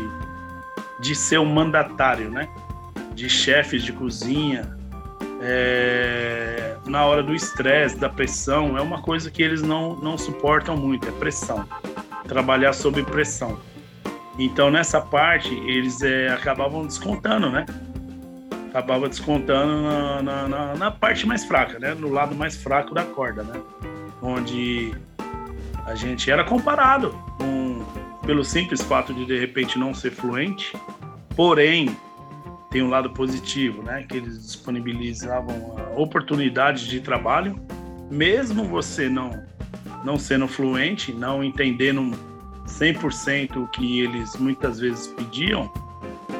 de 1.00 1.14
ser 1.14 1.38
um 1.38 1.44
mandatário, 1.44 2.30
né? 2.30 2.48
De 3.14 3.30
chefes 3.30 3.82
de 3.84 3.92
cozinha, 3.92 4.76
é, 5.40 6.76
na 6.86 7.04
hora 7.04 7.22
do 7.22 7.34
estresse, 7.34 7.96
da 7.96 8.08
pressão, 8.08 8.76
é 8.76 8.80
uma 8.80 9.00
coisa 9.00 9.30
que 9.30 9.42
eles 9.42 9.62
não, 9.62 9.96
não 9.96 10.18
suportam 10.18 10.76
muito, 10.76 11.08
é 11.08 11.12
pressão. 11.12 11.66
Trabalhar 12.26 12.72
sob 12.72 13.02
pressão. 13.04 13.60
Então, 14.38 14.70
nessa 14.70 15.00
parte, 15.00 15.54
eles 15.66 16.02
é, 16.02 16.28
acabavam 16.28 16.86
descontando, 16.86 17.50
né? 17.50 17.64
acabava 18.68 19.08
descontando 19.08 19.82
na, 19.82 20.22
na, 20.22 20.48
na, 20.48 20.74
na, 20.74 20.90
parte 20.90 21.26
mais 21.26 21.44
fraca, 21.46 21.78
né? 21.78 21.94
No 21.94 22.10
lado 22.10 22.34
mais 22.34 22.56
fraco 22.56 22.94
da 22.94 23.04
corda, 23.04 23.42
né? 23.42 23.58
Onde 24.20 24.94
a 25.86 25.94
gente 25.94 26.30
era 26.30 26.44
comparado 26.44 27.16
com, 27.38 27.84
pelo 28.26 28.44
simples 28.44 28.82
fato 28.82 29.14
de 29.14 29.24
de 29.24 29.38
repente 29.38 29.78
não 29.78 29.94
ser 29.94 30.10
fluente, 30.10 30.76
porém 31.36 31.96
tem 32.70 32.82
um 32.82 32.90
lado 32.90 33.10
positivo, 33.10 33.82
né? 33.82 34.02
Que 34.02 34.16
eles 34.16 34.42
disponibilizavam 34.44 35.76
oportunidades 35.94 36.82
de 36.82 37.00
trabalho, 37.00 37.58
mesmo 38.10 38.64
você 38.64 39.08
não 39.08 39.46
não 40.04 40.18
sendo 40.18 40.46
fluente, 40.46 41.12
não 41.12 41.42
entendendo 41.42 42.16
100% 42.66 43.56
o 43.56 43.66
que 43.68 44.00
eles 44.00 44.36
muitas 44.36 44.78
vezes 44.78 45.08
pediam, 45.08 45.72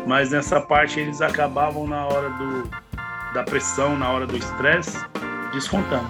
mas 0.07 0.31
nessa 0.31 0.61
parte 0.61 1.01
eles 1.01 1.21
acabavam 1.21 1.87
na 1.87 2.07
hora 2.07 2.31
do, 2.31 2.71
da 3.35 3.43
pressão, 3.43 3.99
na 3.99 4.09
hora 4.09 4.27
do 4.27 4.37
estresse, 4.37 4.97
descontando. 5.53 6.09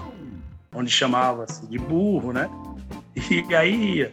Onde 0.75 0.91
chamava-se 0.91 1.67
de 1.67 1.79
burro, 1.79 2.33
né? 2.33 2.51
E 3.31 3.55
aí, 3.55 4.13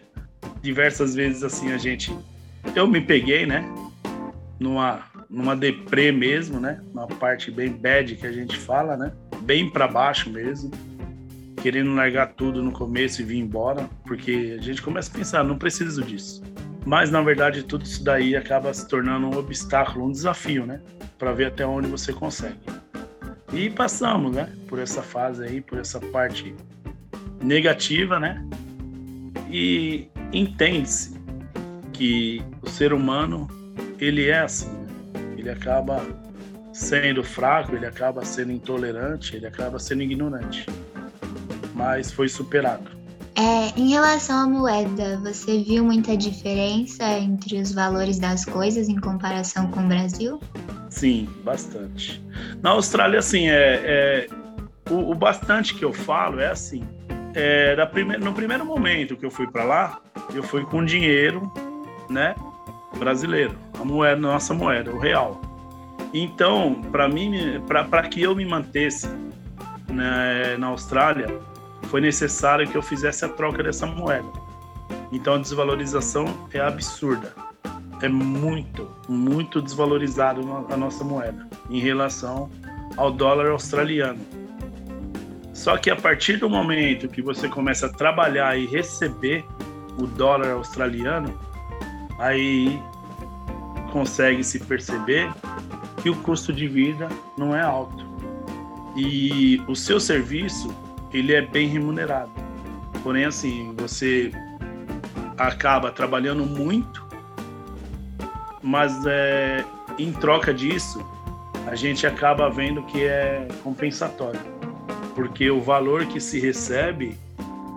diversas 0.61 1.13
vezes 1.13 1.43
assim, 1.43 1.71
a 1.71 1.77
gente. 1.77 2.15
Eu 2.73 2.87
me 2.87 3.01
peguei, 3.01 3.45
né? 3.45 3.63
Numa, 4.59 5.03
numa 5.29 5.55
deprê 5.55 6.11
mesmo, 6.11 6.59
né? 6.59 6.81
Uma 6.93 7.07
parte 7.07 7.51
bem 7.51 7.71
bad 7.73 8.15
que 8.15 8.25
a 8.25 8.31
gente 8.31 8.57
fala, 8.57 8.95
né? 8.95 9.11
Bem 9.41 9.69
para 9.69 9.87
baixo 9.87 10.29
mesmo. 10.29 10.71
Querendo 11.61 11.93
largar 11.93 12.33
tudo 12.33 12.63
no 12.63 12.71
começo 12.71 13.21
e 13.21 13.25
vir 13.25 13.39
embora. 13.39 13.89
Porque 14.05 14.55
a 14.57 14.61
gente 14.61 14.81
começa 14.81 15.11
a 15.11 15.17
pensar, 15.17 15.43
não 15.43 15.57
preciso 15.57 16.01
disso. 16.01 16.41
Mas 16.85 17.11
na 17.11 17.21
verdade 17.21 17.63
tudo 17.63 17.85
isso 17.85 18.03
daí 18.03 18.35
acaba 18.35 18.73
se 18.73 18.87
tornando 18.87 19.27
um 19.27 19.37
obstáculo, 19.37 20.05
um 20.05 20.11
desafio, 20.11 20.65
né? 20.65 20.81
Para 21.17 21.33
ver 21.33 21.47
até 21.47 21.65
onde 21.65 21.87
você 21.87 22.11
consegue. 22.11 22.59
E 23.53 23.69
passamos, 23.69 24.33
né? 24.33 24.49
Por 24.67 24.79
essa 24.79 25.01
fase 25.01 25.43
aí, 25.43 25.61
por 25.61 25.77
essa 25.77 25.99
parte 25.99 26.55
negativa, 27.41 28.19
né? 28.19 28.43
E 29.53 30.09
entende-se 30.33 31.13
que 31.93 32.43
o 32.63 32.69
ser 32.69 32.91
humano 32.91 33.47
ele 33.99 34.27
é 34.27 34.39
assim, 34.39 34.71
né? 34.71 34.87
ele 35.37 35.51
acaba 35.51 36.01
sendo 36.73 37.23
fraco, 37.23 37.75
ele 37.75 37.85
acaba 37.85 38.25
sendo 38.25 38.51
intolerante, 38.51 39.35
ele 39.35 39.45
acaba 39.45 39.77
sendo 39.77 40.01
ignorante. 40.01 40.65
Mas 41.75 42.11
foi 42.11 42.27
superado. 42.27 42.91
É, 43.35 43.79
em 43.79 43.89
relação 43.89 44.37
à 44.37 44.47
moeda, 44.47 45.19
você 45.19 45.63
viu 45.63 45.83
muita 45.83 46.17
diferença 46.17 47.03
entre 47.19 47.61
os 47.61 47.71
valores 47.71 48.17
das 48.17 48.45
coisas 48.45 48.89
em 48.89 48.95
comparação 48.95 49.69
com 49.69 49.81
o 49.81 49.87
Brasil? 49.87 50.39
Sim, 50.89 51.29
bastante. 51.43 52.23
Na 52.61 52.71
Austrália, 52.71 53.19
assim, 53.19 53.49
é, 53.49 53.81
é 53.83 54.27
o, 54.89 55.11
o, 55.11 55.15
bastante 55.15 55.73
que 55.75 55.85
eu 55.85 55.93
falo 55.93 56.39
é 56.39 56.47
assim. 56.47 56.83
É, 57.35 57.75
da 57.75 57.85
prime 57.85 58.17
no 58.17 58.33
primeiro 58.33 58.65
momento 58.65 59.15
que 59.17 59.25
eu 59.25 59.31
fui 59.31 59.47
para 59.47 59.63
lá, 59.63 59.99
eu 60.33 60.43
fui 60.43 60.63
com 60.63 60.85
dinheiro, 60.85 61.51
né, 62.09 62.35
brasileiro, 62.97 63.57
a 63.79 63.83
moeda, 63.83 64.21
nossa 64.21 64.53
moeda, 64.53 64.91
o 64.91 64.99
real. 64.99 65.41
Então, 66.13 66.81
para 66.91 67.07
mim, 67.07 67.59
para 67.67 68.03
que 68.03 68.21
eu 68.21 68.35
me 68.35 68.45
mantesse 68.45 69.07
né, 69.89 70.55
na 70.57 70.67
Austrália, 70.67 71.27
foi 71.83 72.01
necessário 72.01 72.67
que 72.67 72.75
eu 72.75 72.81
fizesse 72.81 73.25
a 73.25 73.29
troca 73.29 73.63
dessa 73.63 73.85
moeda. 73.85 74.27
Então 75.11 75.35
a 75.35 75.37
desvalorização 75.37 76.25
é 76.51 76.59
absurda. 76.59 77.33
É 78.01 78.09
muito, 78.09 78.89
muito 79.07 79.61
desvalorizado 79.61 80.41
a 80.69 80.75
nossa 80.75 81.03
moeda 81.03 81.47
em 81.69 81.79
relação 81.79 82.49
ao 82.97 83.11
dólar 83.11 83.51
australiano. 83.51 84.19
Só 85.53 85.77
que 85.77 85.89
a 85.89 85.95
partir 85.95 86.37
do 86.37 86.49
momento 86.49 87.07
que 87.07 87.21
você 87.21 87.47
começa 87.47 87.85
a 87.85 87.89
trabalhar 87.89 88.57
e 88.57 88.65
receber 88.65 89.45
o 89.97 90.07
dólar 90.07 90.51
australiano, 90.51 91.39
aí 92.17 92.81
consegue 93.91 94.43
se 94.43 94.59
perceber 94.59 95.31
que 96.01 96.09
o 96.09 96.15
custo 96.15 96.51
de 96.51 96.67
vida 96.67 97.07
não 97.37 97.55
é 97.55 97.61
alto. 97.61 98.03
E 98.97 99.61
o 99.67 99.75
seu 99.75 99.99
serviço 99.99 100.75
ele 101.13 101.33
é 101.33 101.41
bem 101.41 101.67
remunerado. 101.67 102.31
Porém, 103.03 103.25
assim, 103.25 103.73
você 103.77 104.31
acaba 105.37 105.91
trabalhando 105.91 106.45
muito, 106.45 107.05
mas 108.61 109.05
é, 109.05 109.63
em 109.99 110.11
troca 110.11 110.53
disso, 110.53 111.05
a 111.67 111.75
gente 111.75 112.07
acaba 112.07 112.49
vendo 112.49 112.83
que 112.83 113.03
é 113.03 113.47
compensatório, 113.63 114.39
porque 115.15 115.49
o 115.49 115.61
valor 115.61 116.05
que 116.05 116.19
se 116.19 116.39
recebe 116.39 117.17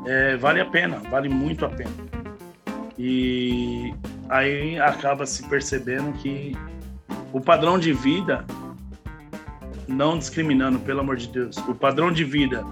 é, 0.06 0.36
vale 0.36 0.60
a 0.60 0.64
pena, 0.64 0.98
vale 1.10 1.28
muito 1.28 1.64
a 1.64 1.68
pena. 1.68 1.90
E 2.98 3.92
aí 4.28 4.78
acaba 4.80 5.26
se 5.26 5.46
percebendo 5.48 6.12
que 6.18 6.56
o 7.32 7.40
padrão 7.40 7.78
de 7.78 7.92
vida, 7.92 8.44
não 9.86 10.18
discriminando, 10.18 10.78
pelo 10.78 11.00
amor 11.00 11.16
de 11.16 11.28
Deus, 11.28 11.56
o 11.68 11.74
padrão 11.74 12.10
de 12.10 12.24
vida 12.24 12.64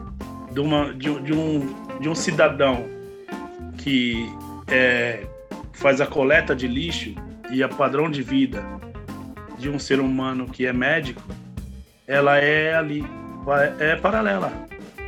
de, 0.53 0.61
uma, 0.61 0.95
de, 0.95 1.21
de, 1.21 1.33
um, 1.33 1.75
de 2.01 2.09
um 2.09 2.15
cidadão 2.15 2.87
que 3.79 4.27
é, 4.69 5.27
faz 5.73 6.01
a 6.01 6.07
coleta 6.07 6.55
de 6.55 6.67
lixo 6.67 7.15
e 7.51 7.63
a 7.63 7.69
padrão 7.69 8.11
de 8.11 8.23
vida 8.23 8.65
de 9.59 9.69
um 9.69 9.79
ser 9.79 10.01
humano 10.01 10.47
que 10.47 10.67
é 10.67 10.73
médico, 10.73 11.23
ela 12.07 12.39
é 12.39 12.75
ali, 12.75 13.05
é 13.79 13.97
paralela, 13.97 14.53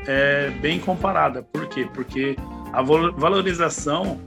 é 0.07 0.51
bem 0.61 0.79
comparada. 0.79 1.43
Por 1.43 1.67
quê? 1.69 1.89
Porque 1.93 2.37
a 2.73 2.83
valorização 2.83 4.21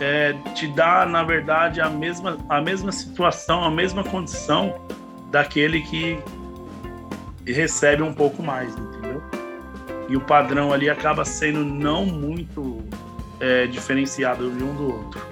é, 0.00 0.32
te 0.54 0.66
dá, 0.68 1.06
na 1.06 1.22
verdade, 1.22 1.80
a 1.80 1.88
mesma, 1.88 2.38
a 2.48 2.60
mesma 2.60 2.92
situação, 2.92 3.64
a 3.64 3.70
mesma 3.70 4.02
condição 4.02 4.86
daquele 5.30 5.82
que 5.82 6.18
recebe 7.46 8.02
um 8.02 8.12
pouco 8.12 8.42
mais, 8.42 8.76
entendeu? 8.76 9.22
e 10.12 10.16
o 10.16 10.20
padrão 10.20 10.72
ali 10.72 10.90
acaba 10.90 11.24
sendo 11.24 11.64
não 11.64 12.04
muito 12.04 12.84
é, 13.40 13.66
diferenciado 13.66 14.50
de 14.50 14.62
um 14.62 14.74
do 14.74 14.92
outro. 14.92 15.31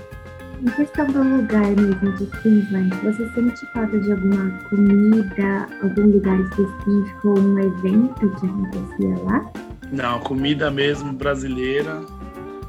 Em 0.63 0.71
questão 0.73 1.07
do 1.07 1.23
lugar 1.23 1.67
mesmo 1.69 2.13
de 2.19 2.27
Queensland, 2.43 2.95
você 3.03 3.27
sente 3.31 3.65
falta 3.73 3.99
de 3.99 4.13
alguma 4.13 4.51
comida, 4.69 5.67
algum 5.83 6.03
lugar 6.03 6.39
específico 6.39 7.29
ou 7.29 7.39
um 7.39 7.59
evento 7.59 8.31
que 8.39 8.47
acontecia 8.47 9.25
lá? 9.25 9.51
Não, 9.91 10.21
comida 10.21 10.71
mesmo 10.71 11.15
brasileira 11.15 12.03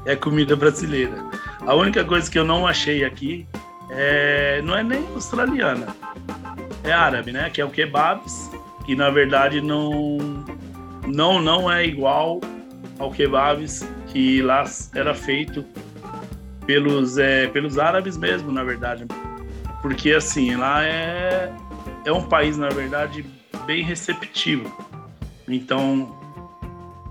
é 0.06 0.16
comida 0.16 0.56
brasileira. 0.56 1.12
A 1.66 1.74
única 1.74 2.02
coisa 2.02 2.30
que 2.30 2.38
eu 2.38 2.46
não 2.46 2.66
achei 2.66 3.04
aqui 3.04 3.46
é, 3.90 4.62
não 4.62 4.74
é 4.74 4.82
nem 4.82 5.06
australiana, 5.08 5.94
é 6.82 6.92
árabe, 6.92 7.30
né? 7.30 7.50
Que 7.50 7.60
é 7.60 7.64
o 7.64 7.70
kebabs, 7.70 8.50
que 8.86 8.96
na 8.96 9.10
verdade 9.10 9.60
não 9.60 10.16
não 11.06 11.42
não 11.42 11.70
é 11.70 11.86
igual 11.86 12.40
ao 12.98 13.10
kebabs 13.10 13.86
que 14.06 14.40
lá 14.40 14.64
era 14.94 15.14
feito 15.14 15.62
pelos 16.72 17.18
é, 17.18 17.48
pelos 17.48 17.78
árabes 17.78 18.16
mesmo, 18.16 18.50
na 18.50 18.64
verdade, 18.64 19.04
porque 19.82 20.12
assim 20.12 20.56
lá 20.56 20.82
é 20.82 21.52
é 22.06 22.10
um 22.12 22.22
país 22.22 22.56
na 22.56 22.70
verdade 22.70 23.26
bem 23.66 23.84
receptivo. 23.84 24.74
Então 25.46 26.16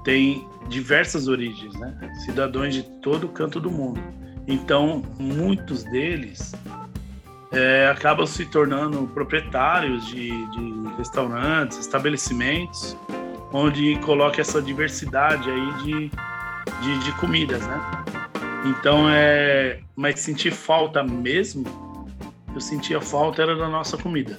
tem 0.04 0.48
diversas 0.68 1.28
origens, 1.28 1.76
né? 1.76 1.96
Cidadãos 2.26 2.74
de 2.74 2.82
todo 3.02 3.28
canto 3.28 3.60
do 3.60 3.70
mundo. 3.70 4.02
Então, 4.48 5.04
muitos 5.20 5.84
deles 5.84 6.54
é, 7.52 7.88
acabam 7.88 8.26
se 8.26 8.46
tornando 8.48 9.06
proprietários 9.14 10.08
de, 10.08 10.30
de 10.30 10.96
restaurantes, 10.98 11.78
estabelecimentos, 11.78 12.98
onde 13.54 13.96
coloca 14.00 14.42
essa 14.42 14.60
diversidade 14.60 15.48
aí 15.48 15.74
de, 15.84 16.12
de, 16.82 17.00
de 17.06 17.12
comidas, 17.20 17.62
né? 17.68 18.02
Então, 18.64 19.10
é, 19.10 19.80
mas 19.96 20.20
sentir 20.20 20.52
falta 20.52 21.04
mesmo, 21.04 21.66
eu 22.54 22.62
sentia 22.62 23.02
falta 23.02 23.42
era 23.42 23.56
da 23.56 23.68
nossa 23.68 23.98
comida, 23.98 24.38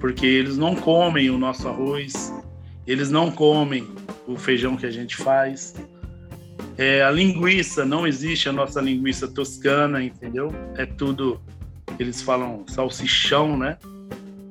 porque 0.00 0.24
eles 0.24 0.56
não 0.56 0.74
comem 0.74 1.28
o 1.28 1.36
nosso 1.36 1.68
arroz, 1.68 2.32
eles 2.86 3.10
não 3.10 3.30
comem 3.30 3.86
o 4.26 4.36
feijão 4.36 4.76
que 4.76 4.86
a 4.86 4.90
gente 4.90 5.16
faz. 5.16 5.74
É, 6.78 7.02
a 7.02 7.10
linguiça, 7.10 7.84
não 7.84 8.06
existe 8.06 8.48
a 8.48 8.52
nossa 8.52 8.80
linguiça 8.80 9.28
toscana, 9.28 10.02
entendeu? 10.02 10.50
É 10.76 10.86
tudo, 10.86 11.40
eles 11.98 12.22
falam 12.22 12.64
salsichão, 12.68 13.58
né? 13.58 13.76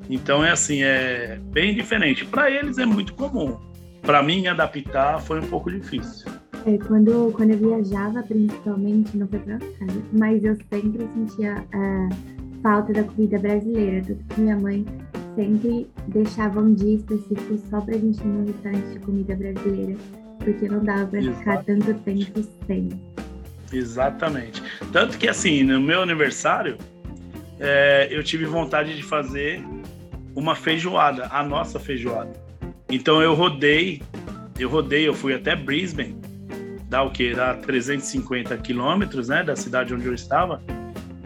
Então 0.09 0.43
é 0.43 0.51
assim, 0.51 0.83
é 0.83 1.39
bem 1.41 1.73
diferente. 1.73 2.25
Para 2.25 2.51
eles 2.51 2.77
é 2.77 2.85
muito 2.85 3.13
comum. 3.13 3.57
Para 4.01 4.21
mim, 4.21 4.47
adaptar 4.47 5.19
foi 5.19 5.39
um 5.39 5.47
pouco 5.47 5.71
difícil. 5.71 6.31
É, 6.65 6.77
quando, 6.85 7.31
quando 7.33 7.51
eu 7.51 7.57
viajava, 7.57 8.23
principalmente, 8.23 9.15
não 9.15 9.27
foi 9.27 9.39
pra 9.39 9.55
Austrália, 9.55 10.03
mas 10.11 10.43
eu 10.43 10.55
sempre 10.69 11.07
sentia 11.13 11.63
é, 11.71 12.09
falta 12.61 12.93
da 12.93 13.03
comida 13.03 13.39
brasileira. 13.39 14.03
Tanto 14.05 14.23
que 14.25 14.41
minha 14.41 14.57
mãe 14.57 14.85
sempre 15.35 15.87
deixava 16.07 16.59
um 16.59 16.73
dia 16.73 16.95
específico 16.95 17.57
só 17.69 17.79
pra 17.79 17.93
gente 17.93 18.19
ir 18.19 18.25
num 18.25 18.45
restaurante 18.45 18.93
de 18.93 18.99
comida 18.99 19.35
brasileira, 19.35 19.95
porque 20.39 20.67
não 20.67 20.83
dava 20.83 21.05
pra 21.05 21.19
Exato. 21.19 21.37
ficar 21.37 21.63
tanto 21.63 21.93
tempo 21.93 22.43
sem. 22.65 22.89
Exatamente. 23.71 24.61
Tanto 24.91 25.17
que, 25.17 25.27
assim, 25.27 25.63
no 25.63 25.79
meu 25.79 26.01
aniversário, 26.01 26.77
é, 27.59 28.07
eu 28.11 28.23
tive 28.23 28.45
vontade 28.45 28.95
de 28.95 29.03
fazer 29.03 29.63
uma 30.35 30.55
feijoada, 30.55 31.27
a 31.31 31.43
nossa 31.43 31.79
feijoada. 31.79 32.31
Então 32.89 33.21
eu 33.21 33.33
rodei, 33.33 34.01
eu 34.57 34.69
rodei, 34.69 35.07
eu 35.07 35.13
fui 35.13 35.33
até 35.33 35.55
Brisbane, 35.55 36.15
dá 36.87 37.03
o 37.03 37.11
quê? 37.11 37.33
Dá 37.35 37.53
350 37.53 38.57
quilômetros, 38.57 39.27
né, 39.27 39.43
da 39.43 39.55
cidade 39.55 39.93
onde 39.93 40.05
eu 40.05 40.13
estava, 40.13 40.61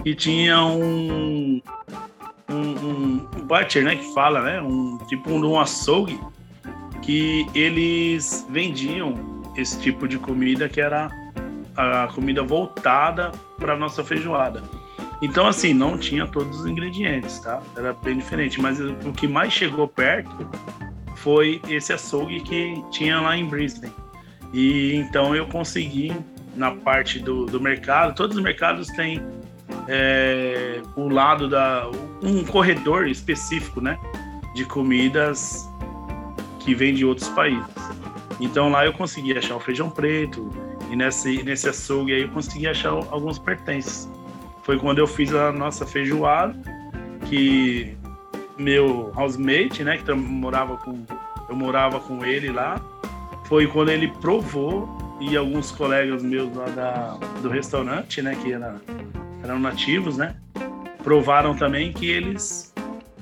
e 0.04 0.16
tinha 0.16 0.64
um, 0.64 1.62
um, 2.50 2.56
um, 2.56 3.28
um 3.38 3.46
butcher, 3.46 3.84
né, 3.84 3.96
que 3.96 4.14
fala, 4.14 4.42
né, 4.42 4.62
um 4.62 4.98
tipo 5.08 5.30
um, 5.32 5.46
um 5.46 5.60
açougue, 5.60 6.20
que 7.02 7.46
eles 7.56 8.46
vendiam 8.50 9.42
esse 9.58 9.80
tipo 9.80 10.08
de 10.08 10.18
comida 10.18 10.70
que 10.70 10.80
era 10.80 11.10
a 11.76 12.08
comida 12.14 12.44
voltada 12.44 13.32
para 13.58 13.76
nossa 13.76 14.04
feijoada. 14.04 14.62
Então, 15.22 15.48
assim, 15.48 15.74
não 15.74 15.98
tinha 15.98 16.26
todos 16.26 16.62
os 16.62 16.66
ingredientes, 16.66 17.40
tá? 17.40 17.62
Era 17.78 17.94
bem 17.94 18.18
diferente. 18.18 18.60
Mas 18.60 18.80
o 18.80 19.14
que 19.14 19.28
mais 19.28 19.54
chegou 19.54 19.88
perto 19.88 20.50
foi 21.18 21.62
esse 21.70 21.94
açougue 21.94 22.42
que 22.42 22.84
tinha 22.90 23.22
lá 23.22 23.38
em 23.38 23.46
Brisbane. 23.46 23.94
E 24.54 24.96
então 24.96 25.36
eu 25.36 25.48
consegui, 25.48 26.12
na 26.56 26.72
parte 26.72 27.20
do, 27.20 27.46
do 27.46 27.60
mercado, 27.60 28.16
todos 28.16 28.36
os 28.36 28.44
mercados 28.44 28.88
têm 28.90 29.22
é, 29.88 30.82
o 30.96 31.08
lado 31.08 31.50
da. 31.50 31.90
um 32.22 32.44
corredor 32.44 33.08
específico, 33.08 33.82
né? 33.82 33.98
De 34.54 34.66
comidas 34.66 35.70
que 36.60 36.76
vem 36.76 36.94
de 36.94 37.06
outros 37.06 37.30
países. 37.30 37.66
Então 38.40 38.70
lá 38.70 38.86
eu 38.86 38.94
consegui 38.94 39.38
achar 39.38 39.56
o 39.56 39.60
feijão 39.60 39.90
preto, 39.90 40.50
e 40.90 40.96
nesse, 40.96 41.42
nesse 41.44 41.70
açougue 41.70 42.14
aí 42.14 42.24
eu 42.24 42.30
consegui 42.30 42.68
achar 42.68 42.90
alguns 42.90 43.40
pertences. 43.40 44.10
Foi 44.64 44.78
quando 44.78 45.00
eu 45.00 45.08
fiz 45.08 45.34
a 45.34 45.52
nossa 45.52 45.86
feijoada, 45.86 46.60
que 47.28 47.96
meu 48.58 49.12
housemate, 49.16 49.84
né, 49.84 49.98
que 49.98 50.12
morava 50.14 50.78
com, 50.78 51.04
eu 51.50 51.56
morava 51.56 52.00
com 52.00 52.24
ele 52.26 52.52
lá, 52.52 52.82
foi 53.52 53.68
quando 53.68 53.90
ele 53.90 54.08
provou 54.08 54.88
e 55.20 55.36
alguns 55.36 55.72
colegas 55.72 56.24
meus 56.24 56.56
lá 56.56 56.68
da, 56.68 57.18
do 57.42 57.50
restaurante, 57.50 58.22
né, 58.22 58.34
que 58.42 58.54
era, 58.54 58.78
eram 59.44 59.60
nativos, 59.60 60.16
né, 60.16 60.38
provaram 61.04 61.54
também 61.54 61.92
que 61.92 62.10
eles 62.10 62.74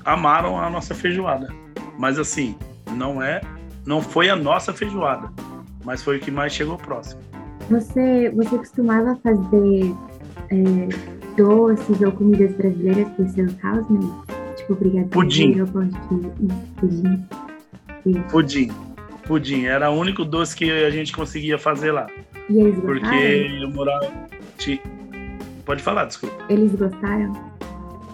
amaram 0.04 0.56
a 0.56 0.70
nossa 0.70 0.94
feijoada. 0.94 1.52
Mas 1.98 2.16
assim, 2.16 2.54
não 2.92 3.20
é, 3.20 3.40
não 3.84 4.00
foi 4.00 4.30
a 4.30 4.36
nossa 4.36 4.72
feijoada, 4.72 5.28
mas 5.84 6.00
foi 6.00 6.18
o 6.18 6.20
que 6.20 6.30
mais 6.30 6.52
chegou 6.52 6.76
próximo. 6.78 7.20
Você, 7.68 8.30
você 8.30 8.56
costumava 8.56 9.18
fazer 9.24 9.92
é, 10.50 10.88
doces 11.36 12.00
ou 12.02 12.12
comidas 12.12 12.54
brasileiras 12.54 13.08
por 13.14 13.28
seus 13.30 13.52
housemates? 13.64 14.36
Tipo 14.58 14.76
brigadeiro 14.76 15.10
Pudim. 15.10 15.66
pudim. 16.76 17.26
Pudim. 18.30 18.89
Pudim. 19.30 19.66
Era 19.66 19.88
o 19.88 19.96
único 19.96 20.24
doce 20.24 20.56
que 20.56 20.68
a 20.68 20.90
gente 20.90 21.12
conseguia 21.12 21.56
fazer 21.56 21.92
lá. 21.92 22.08
E 22.48 22.58
eles 22.58 22.74
gostaram? 22.80 23.10
Porque 23.10 23.62
eu 23.62 23.70
morava. 23.70 24.12
Pode 25.64 25.82
falar, 25.84 26.06
desculpa. 26.06 26.36
Eles 26.48 26.74
gostaram 26.74 27.32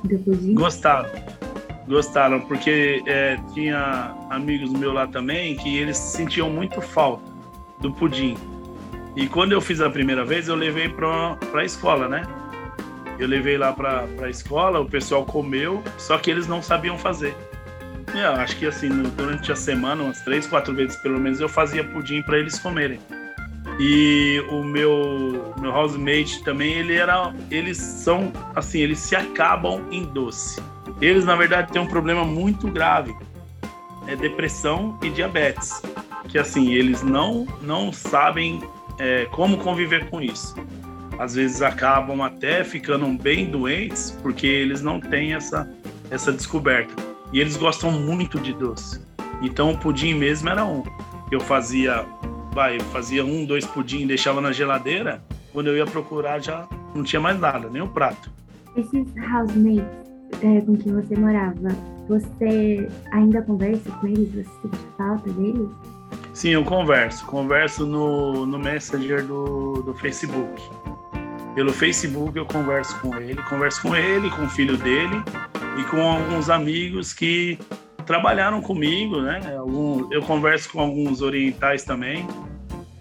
do 0.04 0.18
pudim? 0.18 0.52
Gostaram. 0.52 1.08
Gostaram, 1.88 2.40
porque 2.42 3.02
é, 3.06 3.38
tinha 3.54 4.14
amigos 4.28 4.70
meus 4.74 4.92
lá 4.92 5.06
também 5.06 5.56
que 5.56 5.78
eles 5.78 5.96
sentiam 5.96 6.50
muito 6.50 6.82
falta 6.82 7.32
do 7.80 7.90
pudim. 7.94 8.36
E 9.16 9.26
quando 9.26 9.52
eu 9.52 9.60
fiz 9.62 9.80
a 9.80 9.88
primeira 9.88 10.22
vez, 10.22 10.48
eu 10.48 10.54
levei 10.54 10.90
para 10.90 11.38
a 11.54 11.64
escola, 11.64 12.08
né? 12.08 12.26
Eu 13.18 13.26
levei 13.26 13.56
lá 13.56 13.72
para 13.72 14.04
a 14.20 14.28
escola, 14.28 14.80
o 14.80 14.86
pessoal 14.86 15.24
comeu, 15.24 15.82
só 15.96 16.18
que 16.18 16.30
eles 16.30 16.46
não 16.46 16.60
sabiam 16.60 16.98
fazer. 16.98 17.34
E 18.14 18.18
eu 18.18 18.32
acho 18.32 18.56
que 18.56 18.66
assim, 18.66 18.88
no- 18.88 19.10
durante 19.10 19.52
a 19.52 19.56
semana, 19.56 20.02
umas 20.02 20.20
três, 20.20 20.46
quatro 20.46 20.74
vezes 20.74 20.96
pelo 20.96 21.18
menos, 21.20 21.40
eu 21.40 21.48
fazia 21.48 21.84
pudim 21.84 22.22
para 22.22 22.38
eles 22.38 22.58
comerem. 22.58 22.98
E 23.78 24.42
o 24.50 24.62
meu 24.62 25.54
meu 25.60 25.72
housemate 25.72 26.42
também, 26.44 26.72
ele 26.74 26.94
era, 26.94 27.34
eles 27.50 27.76
são 27.76 28.32
assim, 28.54 28.80
eles 28.80 28.98
se 29.00 29.14
acabam 29.14 29.82
em 29.90 30.04
doce. 30.04 30.62
Eles 31.00 31.24
na 31.24 31.36
verdade 31.36 31.72
têm 31.72 31.82
um 31.82 31.86
problema 31.86 32.24
muito 32.24 32.68
grave, 32.68 33.14
é 34.06 34.16
depressão 34.16 34.98
e 35.02 35.10
diabetes, 35.10 35.82
que 36.28 36.38
assim 36.38 36.72
eles 36.72 37.02
não 37.02 37.46
não 37.60 37.92
sabem 37.92 38.62
é, 38.98 39.26
como 39.32 39.58
conviver 39.58 40.08
com 40.08 40.22
isso. 40.22 40.54
Às 41.18 41.34
vezes 41.34 41.60
acabam 41.60 42.22
até 42.22 42.62
ficando 42.64 43.06
bem 43.20 43.46
doentes 43.50 44.16
porque 44.22 44.46
eles 44.46 44.80
não 44.80 45.00
têm 45.00 45.34
essa 45.34 45.68
essa 46.10 46.32
descoberta. 46.32 46.94
E 47.36 47.40
eles 47.40 47.54
gostam 47.54 47.92
muito 47.92 48.40
de 48.40 48.54
doce. 48.54 48.98
Então 49.42 49.70
o 49.70 49.76
pudim 49.76 50.14
mesmo 50.14 50.48
era 50.48 50.64
um. 50.64 50.82
Eu 51.30 51.38
fazia, 51.38 52.06
vai, 52.54 52.76
eu 52.76 52.84
fazia 52.84 53.22
um, 53.26 53.44
dois 53.44 53.66
pudim, 53.66 54.06
deixava 54.06 54.40
na 54.40 54.52
geladeira. 54.52 55.22
Quando 55.52 55.66
eu 55.66 55.76
ia 55.76 55.84
procurar 55.84 56.38
já 56.38 56.66
não 56.94 57.02
tinha 57.04 57.20
mais 57.20 57.38
nada, 57.38 57.68
nem 57.68 57.82
o 57.82 57.88
prato. 57.88 58.32
Esses 58.74 59.06
housemates 59.30 59.84
é, 60.42 60.62
com 60.62 60.78
quem 60.78 60.94
você 60.94 61.14
morava, 61.14 61.68
você 62.08 62.88
ainda 63.12 63.42
conversa 63.42 63.90
com 64.00 64.06
eles? 64.06 64.30
Você 64.32 64.44
sente 64.62 64.78
falta 64.96 65.30
deles? 65.32 65.68
Sim, 66.32 66.48
eu 66.52 66.64
converso. 66.64 67.26
Converso 67.26 67.84
no, 67.84 68.46
no 68.46 68.58
Messenger 68.58 69.22
do, 69.22 69.82
do 69.82 69.92
Facebook. 69.92 70.62
Pelo 71.54 71.74
Facebook 71.74 72.34
eu 72.38 72.46
converso 72.46 72.98
com 73.00 73.14
ele. 73.14 73.36
Converso 73.42 73.82
com 73.82 73.94
ele, 73.94 74.30
com 74.30 74.44
o 74.44 74.48
filho 74.48 74.78
dele 74.78 75.22
e 75.78 75.84
com 75.84 76.00
alguns 76.00 76.48
amigos 76.50 77.12
que 77.12 77.58
trabalharam 78.04 78.60
comigo, 78.62 79.20
né? 79.20 79.40
Algum- 79.58 80.12
eu 80.12 80.22
converso 80.22 80.70
com 80.70 80.80
alguns 80.80 81.20
orientais 81.22 81.82
também. 81.84 82.26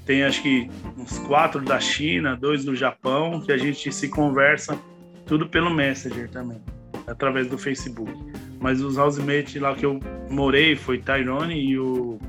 Tem 0.05 0.23
acho 0.23 0.41
que 0.41 0.69
uns 0.97 1.17
quatro 1.19 1.61
da 1.61 1.79
China, 1.79 2.35
dois 2.35 2.63
do 2.65 2.75
Japão, 2.75 3.41
que 3.41 3.51
a 3.51 3.57
gente 3.57 3.91
se 3.91 4.07
conversa 4.09 4.77
tudo 5.25 5.47
pelo 5.47 5.69
Messenger 5.71 6.29
também, 6.29 6.61
através 7.07 7.47
do 7.47 7.57
Facebook. 7.57 8.11
Mas 8.59 8.81
os 8.81 8.97
housemates 8.97 9.59
lá 9.61 9.73
que 9.75 9.85
eu 9.85 9.99
morei 10.29 10.75
foi 10.75 10.97
Tyrone 10.99 11.55
e 11.59 11.77
o 11.79 12.19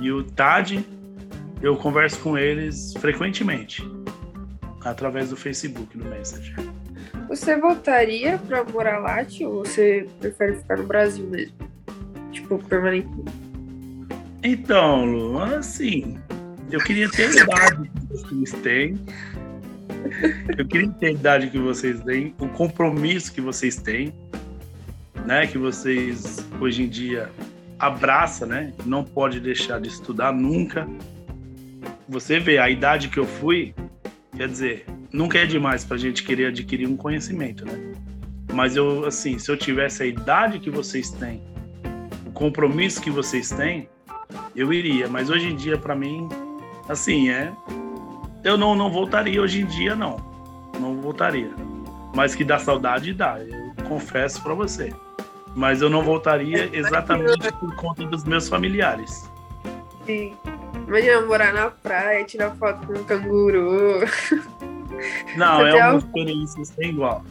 e 0.00 0.12
o 0.12 0.22
TAD, 0.22 0.84
eu 1.60 1.74
converso 1.76 2.20
com 2.20 2.38
eles 2.38 2.94
frequentemente, 3.00 3.82
através 4.84 5.30
do 5.30 5.36
Facebook, 5.36 5.98
no 5.98 6.04
Messenger. 6.04 6.54
Você 7.28 7.56
voltaria 7.56 8.38
pra 8.38 8.64
morar 8.64 8.98
lá, 8.98 9.24
tio? 9.24 9.50
Ou 9.50 9.64
você 9.64 10.08
prefere 10.18 10.56
ficar 10.56 10.78
no 10.78 10.84
Brasil 10.84 11.26
mesmo? 11.26 11.54
Tipo, 12.32 12.58
permanente. 12.64 13.08
Então, 14.42 15.04
Lu, 15.04 15.38
assim, 15.38 16.18
eu 16.70 16.80
queria 16.80 17.10
ter 17.10 17.26
a 17.26 17.42
idade 17.42 17.90
que 17.90 18.06
vocês 18.06 18.62
têm. 18.62 18.98
Eu 20.56 20.66
queria 20.66 20.88
ter 20.90 21.06
a 21.06 21.10
idade 21.10 21.50
que 21.50 21.58
vocês 21.58 22.00
têm, 22.02 22.34
o 22.38 22.48
compromisso 22.48 23.32
que 23.32 23.40
vocês 23.40 23.76
têm, 23.76 24.14
né? 25.26 25.46
Que 25.46 25.58
vocês 25.58 26.38
hoje 26.60 26.84
em 26.84 26.88
dia 26.88 27.30
abraça, 27.78 28.46
né? 28.46 28.72
Não 28.86 29.04
pode 29.04 29.40
deixar 29.40 29.80
de 29.80 29.88
estudar 29.88 30.32
nunca. 30.32 30.88
você 32.08 32.38
vê 32.38 32.58
a 32.58 32.70
idade 32.70 33.08
que 33.08 33.18
eu 33.18 33.26
fui, 33.26 33.74
quer 34.36 34.48
dizer, 34.48 34.86
nunca 35.12 35.38
é 35.38 35.46
demais 35.46 35.84
pra 35.84 35.96
gente 35.96 36.22
querer 36.22 36.46
adquirir 36.46 36.86
um 36.86 36.96
conhecimento, 36.96 37.64
né? 37.64 37.94
Mas 38.52 38.76
eu, 38.76 39.04
assim, 39.04 39.38
se 39.38 39.50
eu 39.50 39.56
tivesse 39.56 40.02
a 40.02 40.06
idade 40.06 40.58
que 40.58 40.70
vocês 40.70 41.10
têm, 41.10 41.42
o 42.26 42.32
compromisso 42.32 43.00
que 43.00 43.10
vocês 43.10 43.50
têm, 43.50 43.88
eu 44.56 44.72
iria. 44.72 45.08
Mas 45.08 45.30
hoje 45.30 45.48
em 45.48 45.56
dia, 45.56 45.76
para 45.76 45.94
mim, 45.94 46.28
assim, 46.88 47.30
é. 47.30 47.52
Eu 48.42 48.56
não, 48.56 48.74
não 48.74 48.90
voltaria 48.90 49.40
hoje 49.40 49.60
em 49.60 49.66
dia, 49.66 49.94
não. 49.94 50.16
Não 50.80 51.00
voltaria. 51.00 51.50
Mas 52.14 52.34
que 52.34 52.44
dá 52.44 52.58
saudade, 52.58 53.12
dá. 53.12 53.38
Eu 53.38 53.84
confesso 53.86 54.42
para 54.42 54.54
você. 54.54 54.92
Mas 55.54 55.82
eu 55.82 55.90
não 55.90 56.02
voltaria 56.02 56.70
exatamente 56.72 57.52
por 57.54 57.74
conta 57.76 58.04
dos 58.04 58.24
meus 58.24 58.48
familiares. 58.48 59.30
Sim. 60.06 60.34
Imagina 60.86 61.20
morar 61.22 61.52
na 61.52 61.70
praia, 61.70 62.24
tirar 62.24 62.54
foto 62.56 62.86
com 62.86 62.94
um 62.94 63.04
canguru. 63.04 64.00
Não, 65.36 65.60
Até 65.60 65.78
é 65.78 65.84
uma 65.88 65.98
experiência 65.98 66.64
sem 66.64 66.90
igual. 66.90 67.24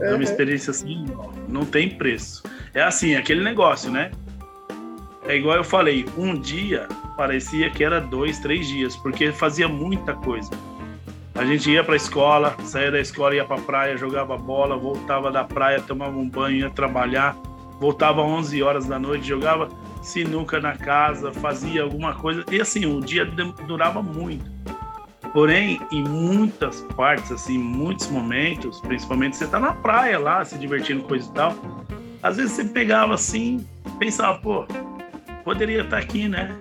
É 0.00 0.08
uma 0.08 0.14
Uhum. 0.16 0.22
experiência 0.22 0.72
sem 0.72 1.04
igual. 1.04 1.32
Não 1.48 1.64
tem 1.64 1.90
preço. 1.90 2.42
É 2.72 2.82
assim, 2.82 3.14
aquele 3.16 3.42
negócio, 3.42 3.90
né? 3.90 4.10
É 5.26 5.36
igual 5.36 5.56
eu 5.56 5.64
falei, 5.64 6.06
um 6.16 6.34
dia 6.34 6.88
parecia 7.16 7.68
que 7.70 7.84
era 7.84 8.00
dois, 8.00 8.38
três 8.38 8.66
dias, 8.66 8.96
porque 8.96 9.30
fazia 9.32 9.68
muita 9.68 10.14
coisa. 10.14 10.50
A 11.34 11.44
gente 11.44 11.70
ia 11.70 11.84
pra 11.84 11.96
escola, 11.96 12.56
saía 12.64 12.90
da 12.90 13.00
escola, 13.00 13.34
ia 13.34 13.44
pra 13.44 13.58
praia, 13.58 13.96
jogava 13.96 14.36
bola, 14.36 14.76
voltava 14.76 15.30
da 15.30 15.44
praia, 15.44 15.80
tomava 15.80 16.16
um 16.16 16.28
banho, 16.28 16.56
ia 16.58 16.70
trabalhar, 16.70 17.36
voltava 17.78 18.22
às 18.22 18.28
11 18.28 18.62
horas 18.62 18.86
da 18.86 18.98
noite, 18.98 19.26
jogava 19.28 19.68
sinuca 20.02 20.60
na 20.60 20.76
casa, 20.76 21.30
fazia 21.32 21.82
alguma 21.82 22.14
coisa. 22.14 22.44
E 22.50 22.60
assim, 22.60 22.86
o 22.86 23.00
dia 23.00 23.24
durava 23.66 24.02
muito. 24.02 24.50
Porém, 25.32 25.80
em 25.92 26.02
muitas 26.02 26.80
partes, 26.96 27.30
assim, 27.30 27.56
muitos 27.56 28.08
momentos, 28.08 28.80
principalmente 28.80 29.36
você 29.36 29.46
tá 29.46 29.60
na 29.60 29.72
praia 29.72 30.18
lá, 30.18 30.44
se 30.44 30.58
divertindo, 30.58 31.04
coisa 31.04 31.28
e 31.28 31.32
tal, 31.32 31.54
às 32.22 32.36
vezes 32.36 32.52
você 32.52 32.64
pegava 32.64 33.14
assim, 33.14 33.64
pensava, 33.98 34.38
pô, 34.38 34.66
poderia 35.44 35.82
estar 35.82 35.98
aqui, 35.98 36.28
né? 36.28 36.56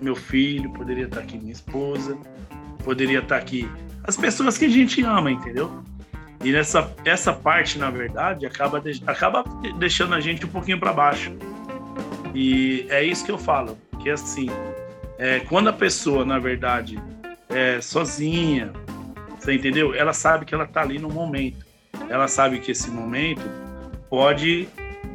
Meu 0.00 0.14
filho, 0.14 0.70
poderia 0.72 1.06
estar 1.06 1.20
aqui 1.20 1.38
minha 1.38 1.52
esposa, 1.52 2.16
poderia 2.84 3.18
estar 3.18 3.36
aqui 3.36 3.68
as 4.04 4.16
pessoas 4.16 4.56
que 4.58 4.66
a 4.66 4.68
gente 4.68 5.02
ama, 5.02 5.30
entendeu? 5.32 5.82
E 6.44 6.52
nessa 6.52 6.92
essa 7.04 7.32
parte, 7.32 7.78
na 7.78 7.90
verdade, 7.90 8.44
acaba, 8.46 8.80
de- 8.80 9.02
acaba 9.06 9.42
deixando 9.78 10.14
a 10.14 10.20
gente 10.20 10.44
um 10.44 10.48
pouquinho 10.48 10.78
para 10.78 10.92
baixo. 10.92 11.32
E 12.34 12.86
é 12.90 13.02
isso 13.02 13.24
que 13.24 13.30
eu 13.30 13.38
falo, 13.38 13.78
que 14.00 14.10
assim, 14.10 14.48
é, 15.18 15.40
quando 15.40 15.68
a 15.68 15.72
pessoa, 15.72 16.24
na 16.24 16.38
verdade, 16.38 17.00
é 17.54 17.80
sozinha, 17.80 18.72
você 19.38 19.54
entendeu? 19.54 19.94
Ela 19.94 20.12
sabe 20.12 20.44
que 20.44 20.54
ela 20.54 20.66
tá 20.66 20.80
ali 20.80 20.98
no 20.98 21.08
momento. 21.08 21.64
Ela 22.08 22.26
sabe 22.26 22.58
que 22.58 22.72
esse 22.72 22.90
momento 22.90 23.42
pode 24.10 24.68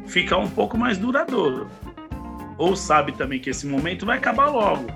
ficar 0.06 0.38
um 0.38 0.48
pouco 0.48 0.78
mais 0.78 0.96
duradouro. 0.96 1.68
Ou 2.56 2.74
sabe 2.76 3.12
também 3.12 3.38
que 3.38 3.50
esse 3.50 3.66
momento 3.66 4.06
vai 4.06 4.18
acabar 4.18 4.48
logo. 4.48 4.86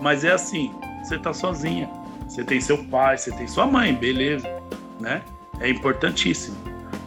Mas 0.00 0.24
é 0.24 0.32
assim, 0.32 0.70
você 1.02 1.18
tá 1.18 1.32
sozinha. 1.32 1.88
Você 2.28 2.44
tem 2.44 2.60
seu 2.60 2.78
pai, 2.84 3.18
você 3.18 3.30
tem 3.32 3.46
sua 3.46 3.66
mãe, 3.66 3.94
beleza, 3.94 4.48
né? 5.00 5.22
É 5.60 5.68
importantíssimo. 5.68 6.56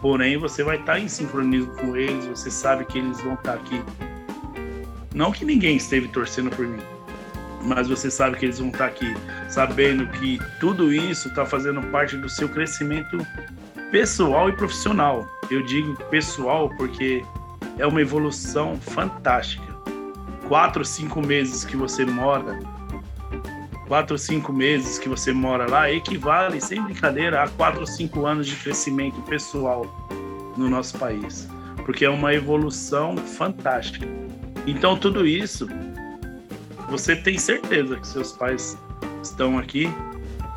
Porém, 0.01 0.37
você 0.37 0.63
vai 0.63 0.77
estar 0.77 0.99
em 0.99 1.07
sincronismo 1.07 1.75
com 1.75 1.95
eles, 1.95 2.25
você 2.25 2.51
sabe 2.51 2.85
que 2.85 2.99
eles 2.99 3.19
vão 3.21 3.33
estar 3.33 3.55
aqui. 3.55 3.81
Não 5.13 5.31
que 5.31 5.43
ninguém 5.43 5.75
esteve 5.75 6.07
torcendo 6.07 6.49
por 6.51 6.67
mim, 6.67 6.81
mas 7.67 7.89
você 7.89 8.09
sabe 8.09 8.37
que 8.37 8.45
eles 8.45 8.59
vão 8.59 8.69
estar 8.69 8.85
aqui, 8.85 9.13
sabendo 9.49 10.07
que 10.07 10.39
tudo 10.59 10.93
isso 10.93 11.27
está 11.27 11.45
fazendo 11.45 11.81
parte 11.91 12.15
do 12.15 12.29
seu 12.29 12.47
crescimento 12.47 13.17
pessoal 13.91 14.47
e 14.47 14.53
profissional. 14.53 15.27
Eu 15.51 15.61
digo 15.63 15.95
pessoal 16.05 16.69
porque 16.77 17.23
é 17.77 17.85
uma 17.85 18.01
evolução 18.01 18.77
fantástica. 18.79 19.67
Quatro, 20.47 20.85
cinco 20.85 21.21
meses 21.21 21.65
que 21.65 21.75
você 21.75 22.05
mora, 22.05 22.57
quatro 23.85 24.17
cinco 24.17 24.53
meses 24.53 24.97
que 24.97 25.09
você 25.09 25.33
mora 25.33 25.69
lá, 25.69 25.91
equivale, 25.91 26.61
sem 26.61 26.81
brincadeira, 26.81 27.43
a 27.43 27.49
quatro 27.49 27.85
cinco 27.85 28.25
anos 28.25 28.47
de 28.47 28.55
crescimento 28.55 29.21
pessoal 29.23 29.85
no 30.55 30.69
nosso 30.69 30.97
país. 30.97 31.49
Porque 31.85 32.05
é 32.05 32.09
uma 32.09 32.33
evolução 32.33 33.17
fantástica. 33.17 34.07
Então, 34.65 34.97
tudo 34.97 35.25
isso 35.25 35.67
você 36.89 37.15
tem 37.15 37.37
certeza 37.37 37.97
que 37.97 38.07
seus 38.07 38.31
pais 38.31 38.77
estão 39.21 39.57
aqui 39.57 39.89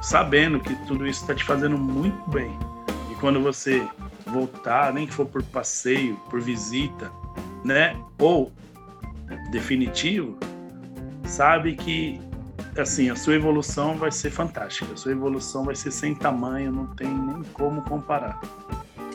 sabendo 0.01 0.61
que 0.61 0.75
tudo 0.87 1.07
isso 1.07 1.23
está 1.23 1.35
te 1.35 1.45
fazendo 1.45 1.77
muito 1.77 2.31
bem. 2.31 2.51
E 3.11 3.15
quando 3.17 3.41
você 3.43 3.87
voltar, 4.27 4.93
nem 4.93 5.07
que 5.07 5.13
for 5.13 5.27
por 5.27 5.43
passeio, 5.43 6.17
por 6.31 6.41
visita, 6.41 7.11
né? 7.65 7.97
Ou 8.19 8.53
definitivo, 9.51 10.39
sabe 11.25 11.75
que 11.75 12.21
assim, 12.79 13.11
a 13.11 13.17
sua 13.17 13.35
evolução 13.35 13.97
vai 13.97 14.13
ser 14.13 14.31
fantástica. 14.31 14.93
A 14.93 14.97
sua 14.97 15.13
evolução 15.13 15.65
vai 15.65 15.75
ser 15.75 15.91
sem 15.91 16.15
tamanho, 16.15 16.73
não 16.73 16.87
tem 16.89 17.09
nem 17.09 17.43
como 17.53 17.83
comparar. 17.83 18.41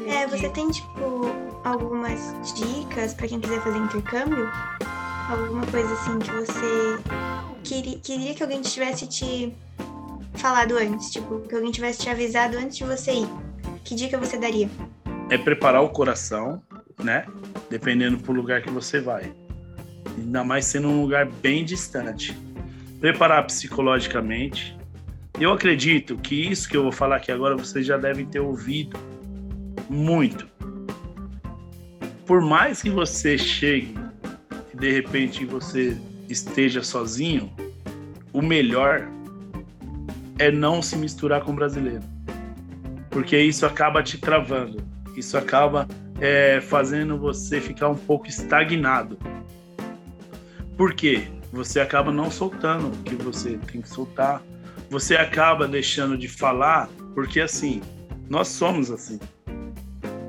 É, 0.06 0.28
você 0.28 0.50
tem, 0.50 0.70
tipo, 0.70 1.32
algumas 1.64 2.36
dicas 2.54 3.14
pra 3.14 3.28
quem 3.28 3.40
quiser 3.40 3.62
fazer 3.62 3.78
intercâmbio? 3.78 4.48
Alguma 5.30 5.66
coisa 5.68 5.94
assim 5.94 6.20
que 6.20 6.32
você 6.32 7.00
queria, 7.64 8.00
queria 8.00 8.34
que 8.34 8.44
alguém 8.44 8.62
tivesse 8.62 9.08
te 9.08 9.54
falado 10.36 10.78
antes? 10.78 11.12
Tipo, 11.12 11.40
que 11.42 11.56
alguém 11.56 11.72
tivesse 11.72 12.00
te 12.00 12.10
avisado 12.10 12.58
antes 12.58 12.78
de 12.78 12.84
você 12.84 13.12
ir? 13.14 13.28
Que 13.84 13.96
dica 13.96 14.18
você 14.18 14.38
daria? 14.38 14.70
é 15.30 15.38
preparar 15.38 15.82
o 15.82 15.90
coração, 15.90 16.62
né? 17.04 17.26
Dependendo 17.70 18.18
pro 18.18 18.34
lugar 18.34 18.62
que 18.62 18.70
você 18.70 19.00
vai. 19.00 19.34
Ainda 20.18 20.44
mais 20.44 20.66
sendo 20.66 20.88
um 20.88 21.02
lugar 21.02 21.26
bem 21.26 21.66
distante. 21.66 22.38
Preparar 23.00 23.46
psicologicamente. 23.46 24.78
Eu 25.40 25.52
acredito 25.52 26.18
que 26.18 26.36
isso 26.36 26.70
que 26.70 26.78
eu 26.78 26.84
vou 26.84 26.92
falar 26.92 27.18
aqui 27.18 27.32
agora 27.32 27.58
vocês 27.58 27.86
já 27.86 27.98
devem 27.98 28.26
ter 28.26 28.40
ouvido 28.40 28.98
muito. 29.90 30.48
Por 32.26 32.42
mais 32.42 32.82
que 32.82 32.90
você 32.90 33.38
chegue 33.38 33.94
e 34.76 34.80
de 34.80 34.92
repente 34.92 35.46
você 35.46 35.98
esteja 36.30 36.84
sozinho, 36.84 37.52
o 38.32 38.42
melhor 38.42 39.10
é 40.38 40.52
não 40.52 40.82
se 40.82 40.98
misturar 40.98 41.42
com 41.42 41.52
o 41.52 41.56
brasileiro. 41.56 42.04
Porque 43.10 43.40
isso 43.40 43.66
acaba 43.66 44.04
te 44.04 44.18
travando 44.18 44.96
isso 45.20 45.38
acaba 45.38 45.88
é, 46.20 46.60
fazendo 46.62 47.18
você 47.18 47.62
ficar 47.62 47.90
um 47.90 47.96
pouco 47.96 48.28
estagnado. 48.28 49.18
Por 50.78 50.94
quê? 50.94 51.28
Você 51.52 51.80
acaba 51.80 52.12
não 52.12 52.30
soltando 52.30 52.88
o 52.88 53.04
que 53.04 53.16
você 53.16 53.58
tem 53.72 53.82
que 53.82 53.90
soltar. 53.90 54.42
Você 54.90 55.16
acaba 55.16 55.68
deixando 55.68 56.18
de 56.18 56.28
falar, 56.28 56.90
porque 57.14 57.40
assim, 57.40 57.82
nós 58.30 58.50
somos 58.50 58.92
assim. 58.92 59.20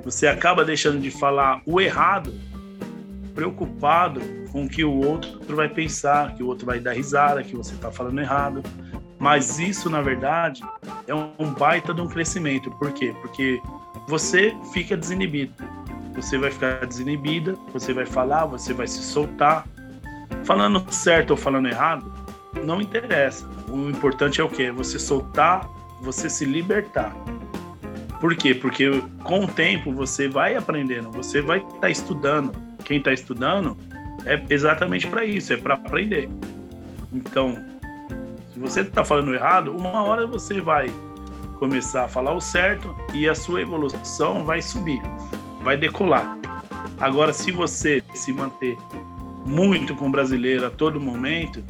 Você 0.04 0.28
acaba 0.28 0.64
deixando 0.64 1.00
de 1.00 1.10
falar 1.10 1.60
o 1.66 1.80
errado, 1.80 2.32
preocupado 3.36 4.20
com 4.50 4.64
o 4.64 4.68
que 4.68 4.82
o 4.82 4.92
outro 4.92 5.54
vai 5.54 5.68
pensar, 5.68 6.34
que 6.34 6.42
o 6.42 6.46
outro 6.46 6.64
vai 6.64 6.80
dar 6.80 6.94
risada, 6.94 7.44
que 7.44 7.54
você 7.54 7.74
está 7.74 7.92
falando 7.92 8.18
errado. 8.18 8.62
Mas 9.18 9.58
isso, 9.58 9.90
na 9.90 10.00
verdade, 10.00 10.62
é 11.06 11.14
um 11.14 11.52
baita 11.52 11.92
de 11.92 12.00
um 12.00 12.08
crescimento. 12.08 12.70
Por 12.72 12.92
quê? 12.92 13.14
Porque 13.20 13.60
você 14.08 14.56
fica 14.72 14.96
desinibido. 14.96 15.52
Você 16.14 16.38
vai 16.38 16.50
ficar 16.50 16.86
desinibida, 16.86 17.54
você 17.72 17.92
vai 17.92 18.06
falar, 18.06 18.46
você 18.46 18.72
vai 18.72 18.86
se 18.86 19.02
soltar. 19.02 19.66
Falando 20.44 20.82
certo 20.90 21.32
ou 21.32 21.36
falando 21.36 21.68
errado, 21.68 22.10
não 22.64 22.80
interessa. 22.80 23.46
O 23.68 23.90
importante 23.90 24.40
é 24.40 24.44
o 24.44 24.48
quê? 24.48 24.70
Você 24.70 24.98
soltar, 24.98 25.68
você 26.00 26.30
se 26.30 26.46
libertar. 26.46 27.14
Por 28.18 28.34
quê? 28.34 28.54
Porque 28.54 29.02
com 29.22 29.44
o 29.44 29.46
tempo 29.46 29.92
você 29.92 30.26
vai 30.26 30.56
aprendendo, 30.56 31.10
você 31.10 31.42
vai 31.42 31.58
estar 31.58 31.80
tá 31.80 31.90
estudando. 31.90 32.65
Quem 32.86 32.98
está 32.98 33.12
estudando 33.12 33.76
é 34.24 34.40
exatamente 34.48 35.08
para 35.08 35.24
isso, 35.24 35.52
é 35.52 35.56
para 35.56 35.74
aprender. 35.74 36.28
Então, 37.12 37.56
se 38.54 38.60
você 38.60 38.80
está 38.80 39.04
falando 39.04 39.34
errado, 39.34 39.76
uma 39.76 40.04
hora 40.04 40.24
você 40.24 40.60
vai 40.60 40.86
começar 41.58 42.04
a 42.04 42.08
falar 42.08 42.32
o 42.32 42.40
certo 42.40 42.94
e 43.12 43.28
a 43.28 43.34
sua 43.34 43.60
evolução 43.60 44.44
vai 44.44 44.62
subir, 44.62 45.02
vai 45.62 45.76
decolar. 45.76 46.38
Agora, 47.00 47.32
se 47.32 47.50
você 47.50 48.02
se 48.14 48.32
manter 48.32 48.78
muito 49.44 49.94
com 49.96 50.06
o 50.06 50.10
brasileiro 50.10 50.64
a 50.66 50.70
todo 50.70 51.00
momento, 51.00 51.62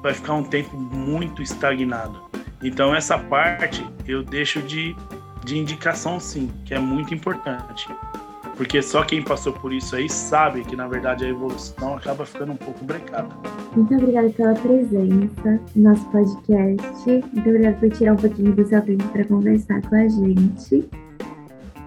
vai 0.00 0.14
ficar 0.14 0.34
um 0.34 0.44
tempo 0.44 0.76
muito 0.76 1.42
estagnado. 1.42 2.22
Então, 2.62 2.94
essa 2.94 3.18
parte 3.18 3.84
eu 4.06 4.22
deixo 4.22 4.62
de, 4.62 4.94
de 5.44 5.58
indicação, 5.58 6.20
sim, 6.20 6.52
que 6.64 6.72
é 6.72 6.78
muito 6.78 7.12
importante. 7.12 7.88
Porque 8.56 8.80
só 8.80 9.02
quem 9.02 9.22
passou 9.22 9.52
por 9.52 9.72
isso 9.72 9.96
aí 9.96 10.08
sabe 10.08 10.62
que, 10.62 10.76
na 10.76 10.86
verdade, 10.86 11.24
a 11.24 11.28
evolução 11.28 11.96
acaba 11.96 12.24
ficando 12.24 12.52
um 12.52 12.56
pouco 12.56 12.84
brecada. 12.84 13.28
Muito 13.74 13.92
obrigada 13.94 14.30
pela 14.30 14.54
presença 14.54 15.60
no 15.74 15.90
nosso 15.90 16.04
podcast. 16.10 17.06
Muito 17.06 17.48
obrigada 17.48 17.76
por 17.76 17.90
tirar 17.90 18.12
um 18.12 18.16
pouquinho 18.16 18.54
do 18.54 18.64
seu 18.66 18.80
tempo 18.82 19.04
para 19.08 19.24
conversar 19.24 19.82
com 19.82 19.96
a 19.96 20.08
gente. 20.08 20.88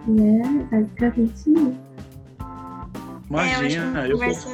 E 0.07 0.21
é 0.21 0.63
basicamente 0.69 1.33
isso. 1.35 1.73
Imagina, 3.29 4.03
é, 4.03 4.11
eu 4.11 4.11
conversa... 4.13 4.49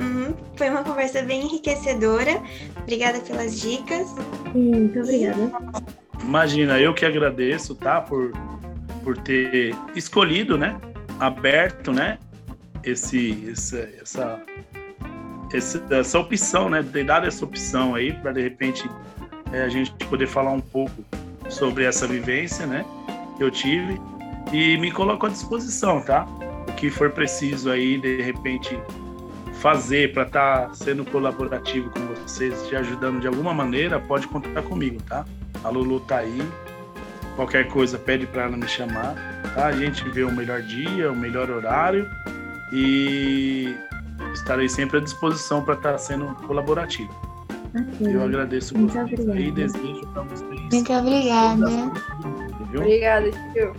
Uhum. 0.00 0.34
Foi 0.56 0.70
uma 0.70 0.84
conversa 0.84 1.22
bem 1.22 1.42
enriquecedora. 1.46 2.40
Obrigada 2.82 3.18
pelas 3.20 3.60
dicas. 3.60 4.14
Muito 4.54 5.00
obrigada. 5.00 5.50
Imagina, 6.22 6.78
eu 6.78 6.94
que 6.94 7.04
agradeço, 7.04 7.74
tá? 7.74 8.00
Por, 8.00 8.32
por 9.02 9.18
ter 9.18 9.74
escolhido, 9.94 10.56
né? 10.56 10.76
Aberto, 11.20 11.92
né? 11.92 12.18
Esse, 12.82 13.48
essa, 13.50 13.88
essa, 14.00 14.42
essa, 15.52 15.86
essa 15.90 16.18
opção, 16.18 16.70
né? 16.70 16.82
Ter 16.82 17.04
dado 17.04 17.26
essa 17.26 17.44
opção 17.44 17.94
aí 17.94 18.12
para 18.12 18.32
de 18.32 18.42
repente 18.42 18.88
é, 19.52 19.62
a 19.62 19.68
gente 19.68 19.92
poder 20.06 20.26
falar 20.26 20.52
um 20.52 20.60
pouco 20.60 21.04
sobre 21.48 21.84
essa 21.84 22.06
vivência, 22.06 22.66
né? 22.66 22.84
Que 23.36 23.44
eu 23.44 23.50
tive 23.50 24.00
e 24.52 24.76
me 24.78 24.90
coloco 24.90 25.26
à 25.26 25.28
disposição, 25.28 26.00
tá? 26.00 26.26
O 26.68 26.72
que 26.72 26.90
for 26.90 27.10
preciso 27.10 27.70
aí, 27.70 27.98
de 27.98 28.22
repente, 28.22 28.78
fazer 29.60 30.12
para 30.12 30.22
estar 30.24 30.68
tá 30.68 30.74
sendo 30.74 31.04
colaborativo 31.04 31.90
com 31.90 32.00
vocês, 32.14 32.66
te 32.66 32.74
ajudando 32.74 33.20
de 33.20 33.26
alguma 33.26 33.52
maneira, 33.52 34.00
pode 34.00 34.26
contar 34.26 34.62
comigo, 34.62 35.00
tá? 35.02 35.24
A 35.62 35.68
Lulu 35.68 36.00
tá 36.00 36.18
aí. 36.18 36.42
Qualquer 37.36 37.68
coisa, 37.68 37.98
pede 37.98 38.26
para 38.26 38.44
ela 38.44 38.56
me 38.56 38.66
chamar, 38.66 39.14
Tá? 39.54 39.66
A 39.66 39.72
gente 39.72 40.08
vê 40.10 40.22
o 40.22 40.32
melhor 40.32 40.62
dia, 40.62 41.10
o 41.10 41.16
melhor 41.16 41.50
horário 41.50 42.08
e 42.72 43.74
estarei 44.32 44.68
sempre 44.68 44.98
à 44.98 45.00
disposição 45.00 45.62
para 45.62 45.74
estar 45.74 45.92
tá 45.92 45.98
sendo 45.98 46.26
colaborativo. 46.46 47.12
Okay. 47.70 48.16
Eu 48.16 48.24
agradeço 48.24 48.76
Muito 48.76 48.92
vocês 48.92 49.20
obrigada. 49.20 49.40
e 49.40 49.52
desejo 49.52 50.06
para 50.08 50.22
vocês. 50.22 50.60
Muito 50.72 50.92
obrigada. 50.92 51.92
Obrigada, 52.74 53.30
Tio. 53.52 53.72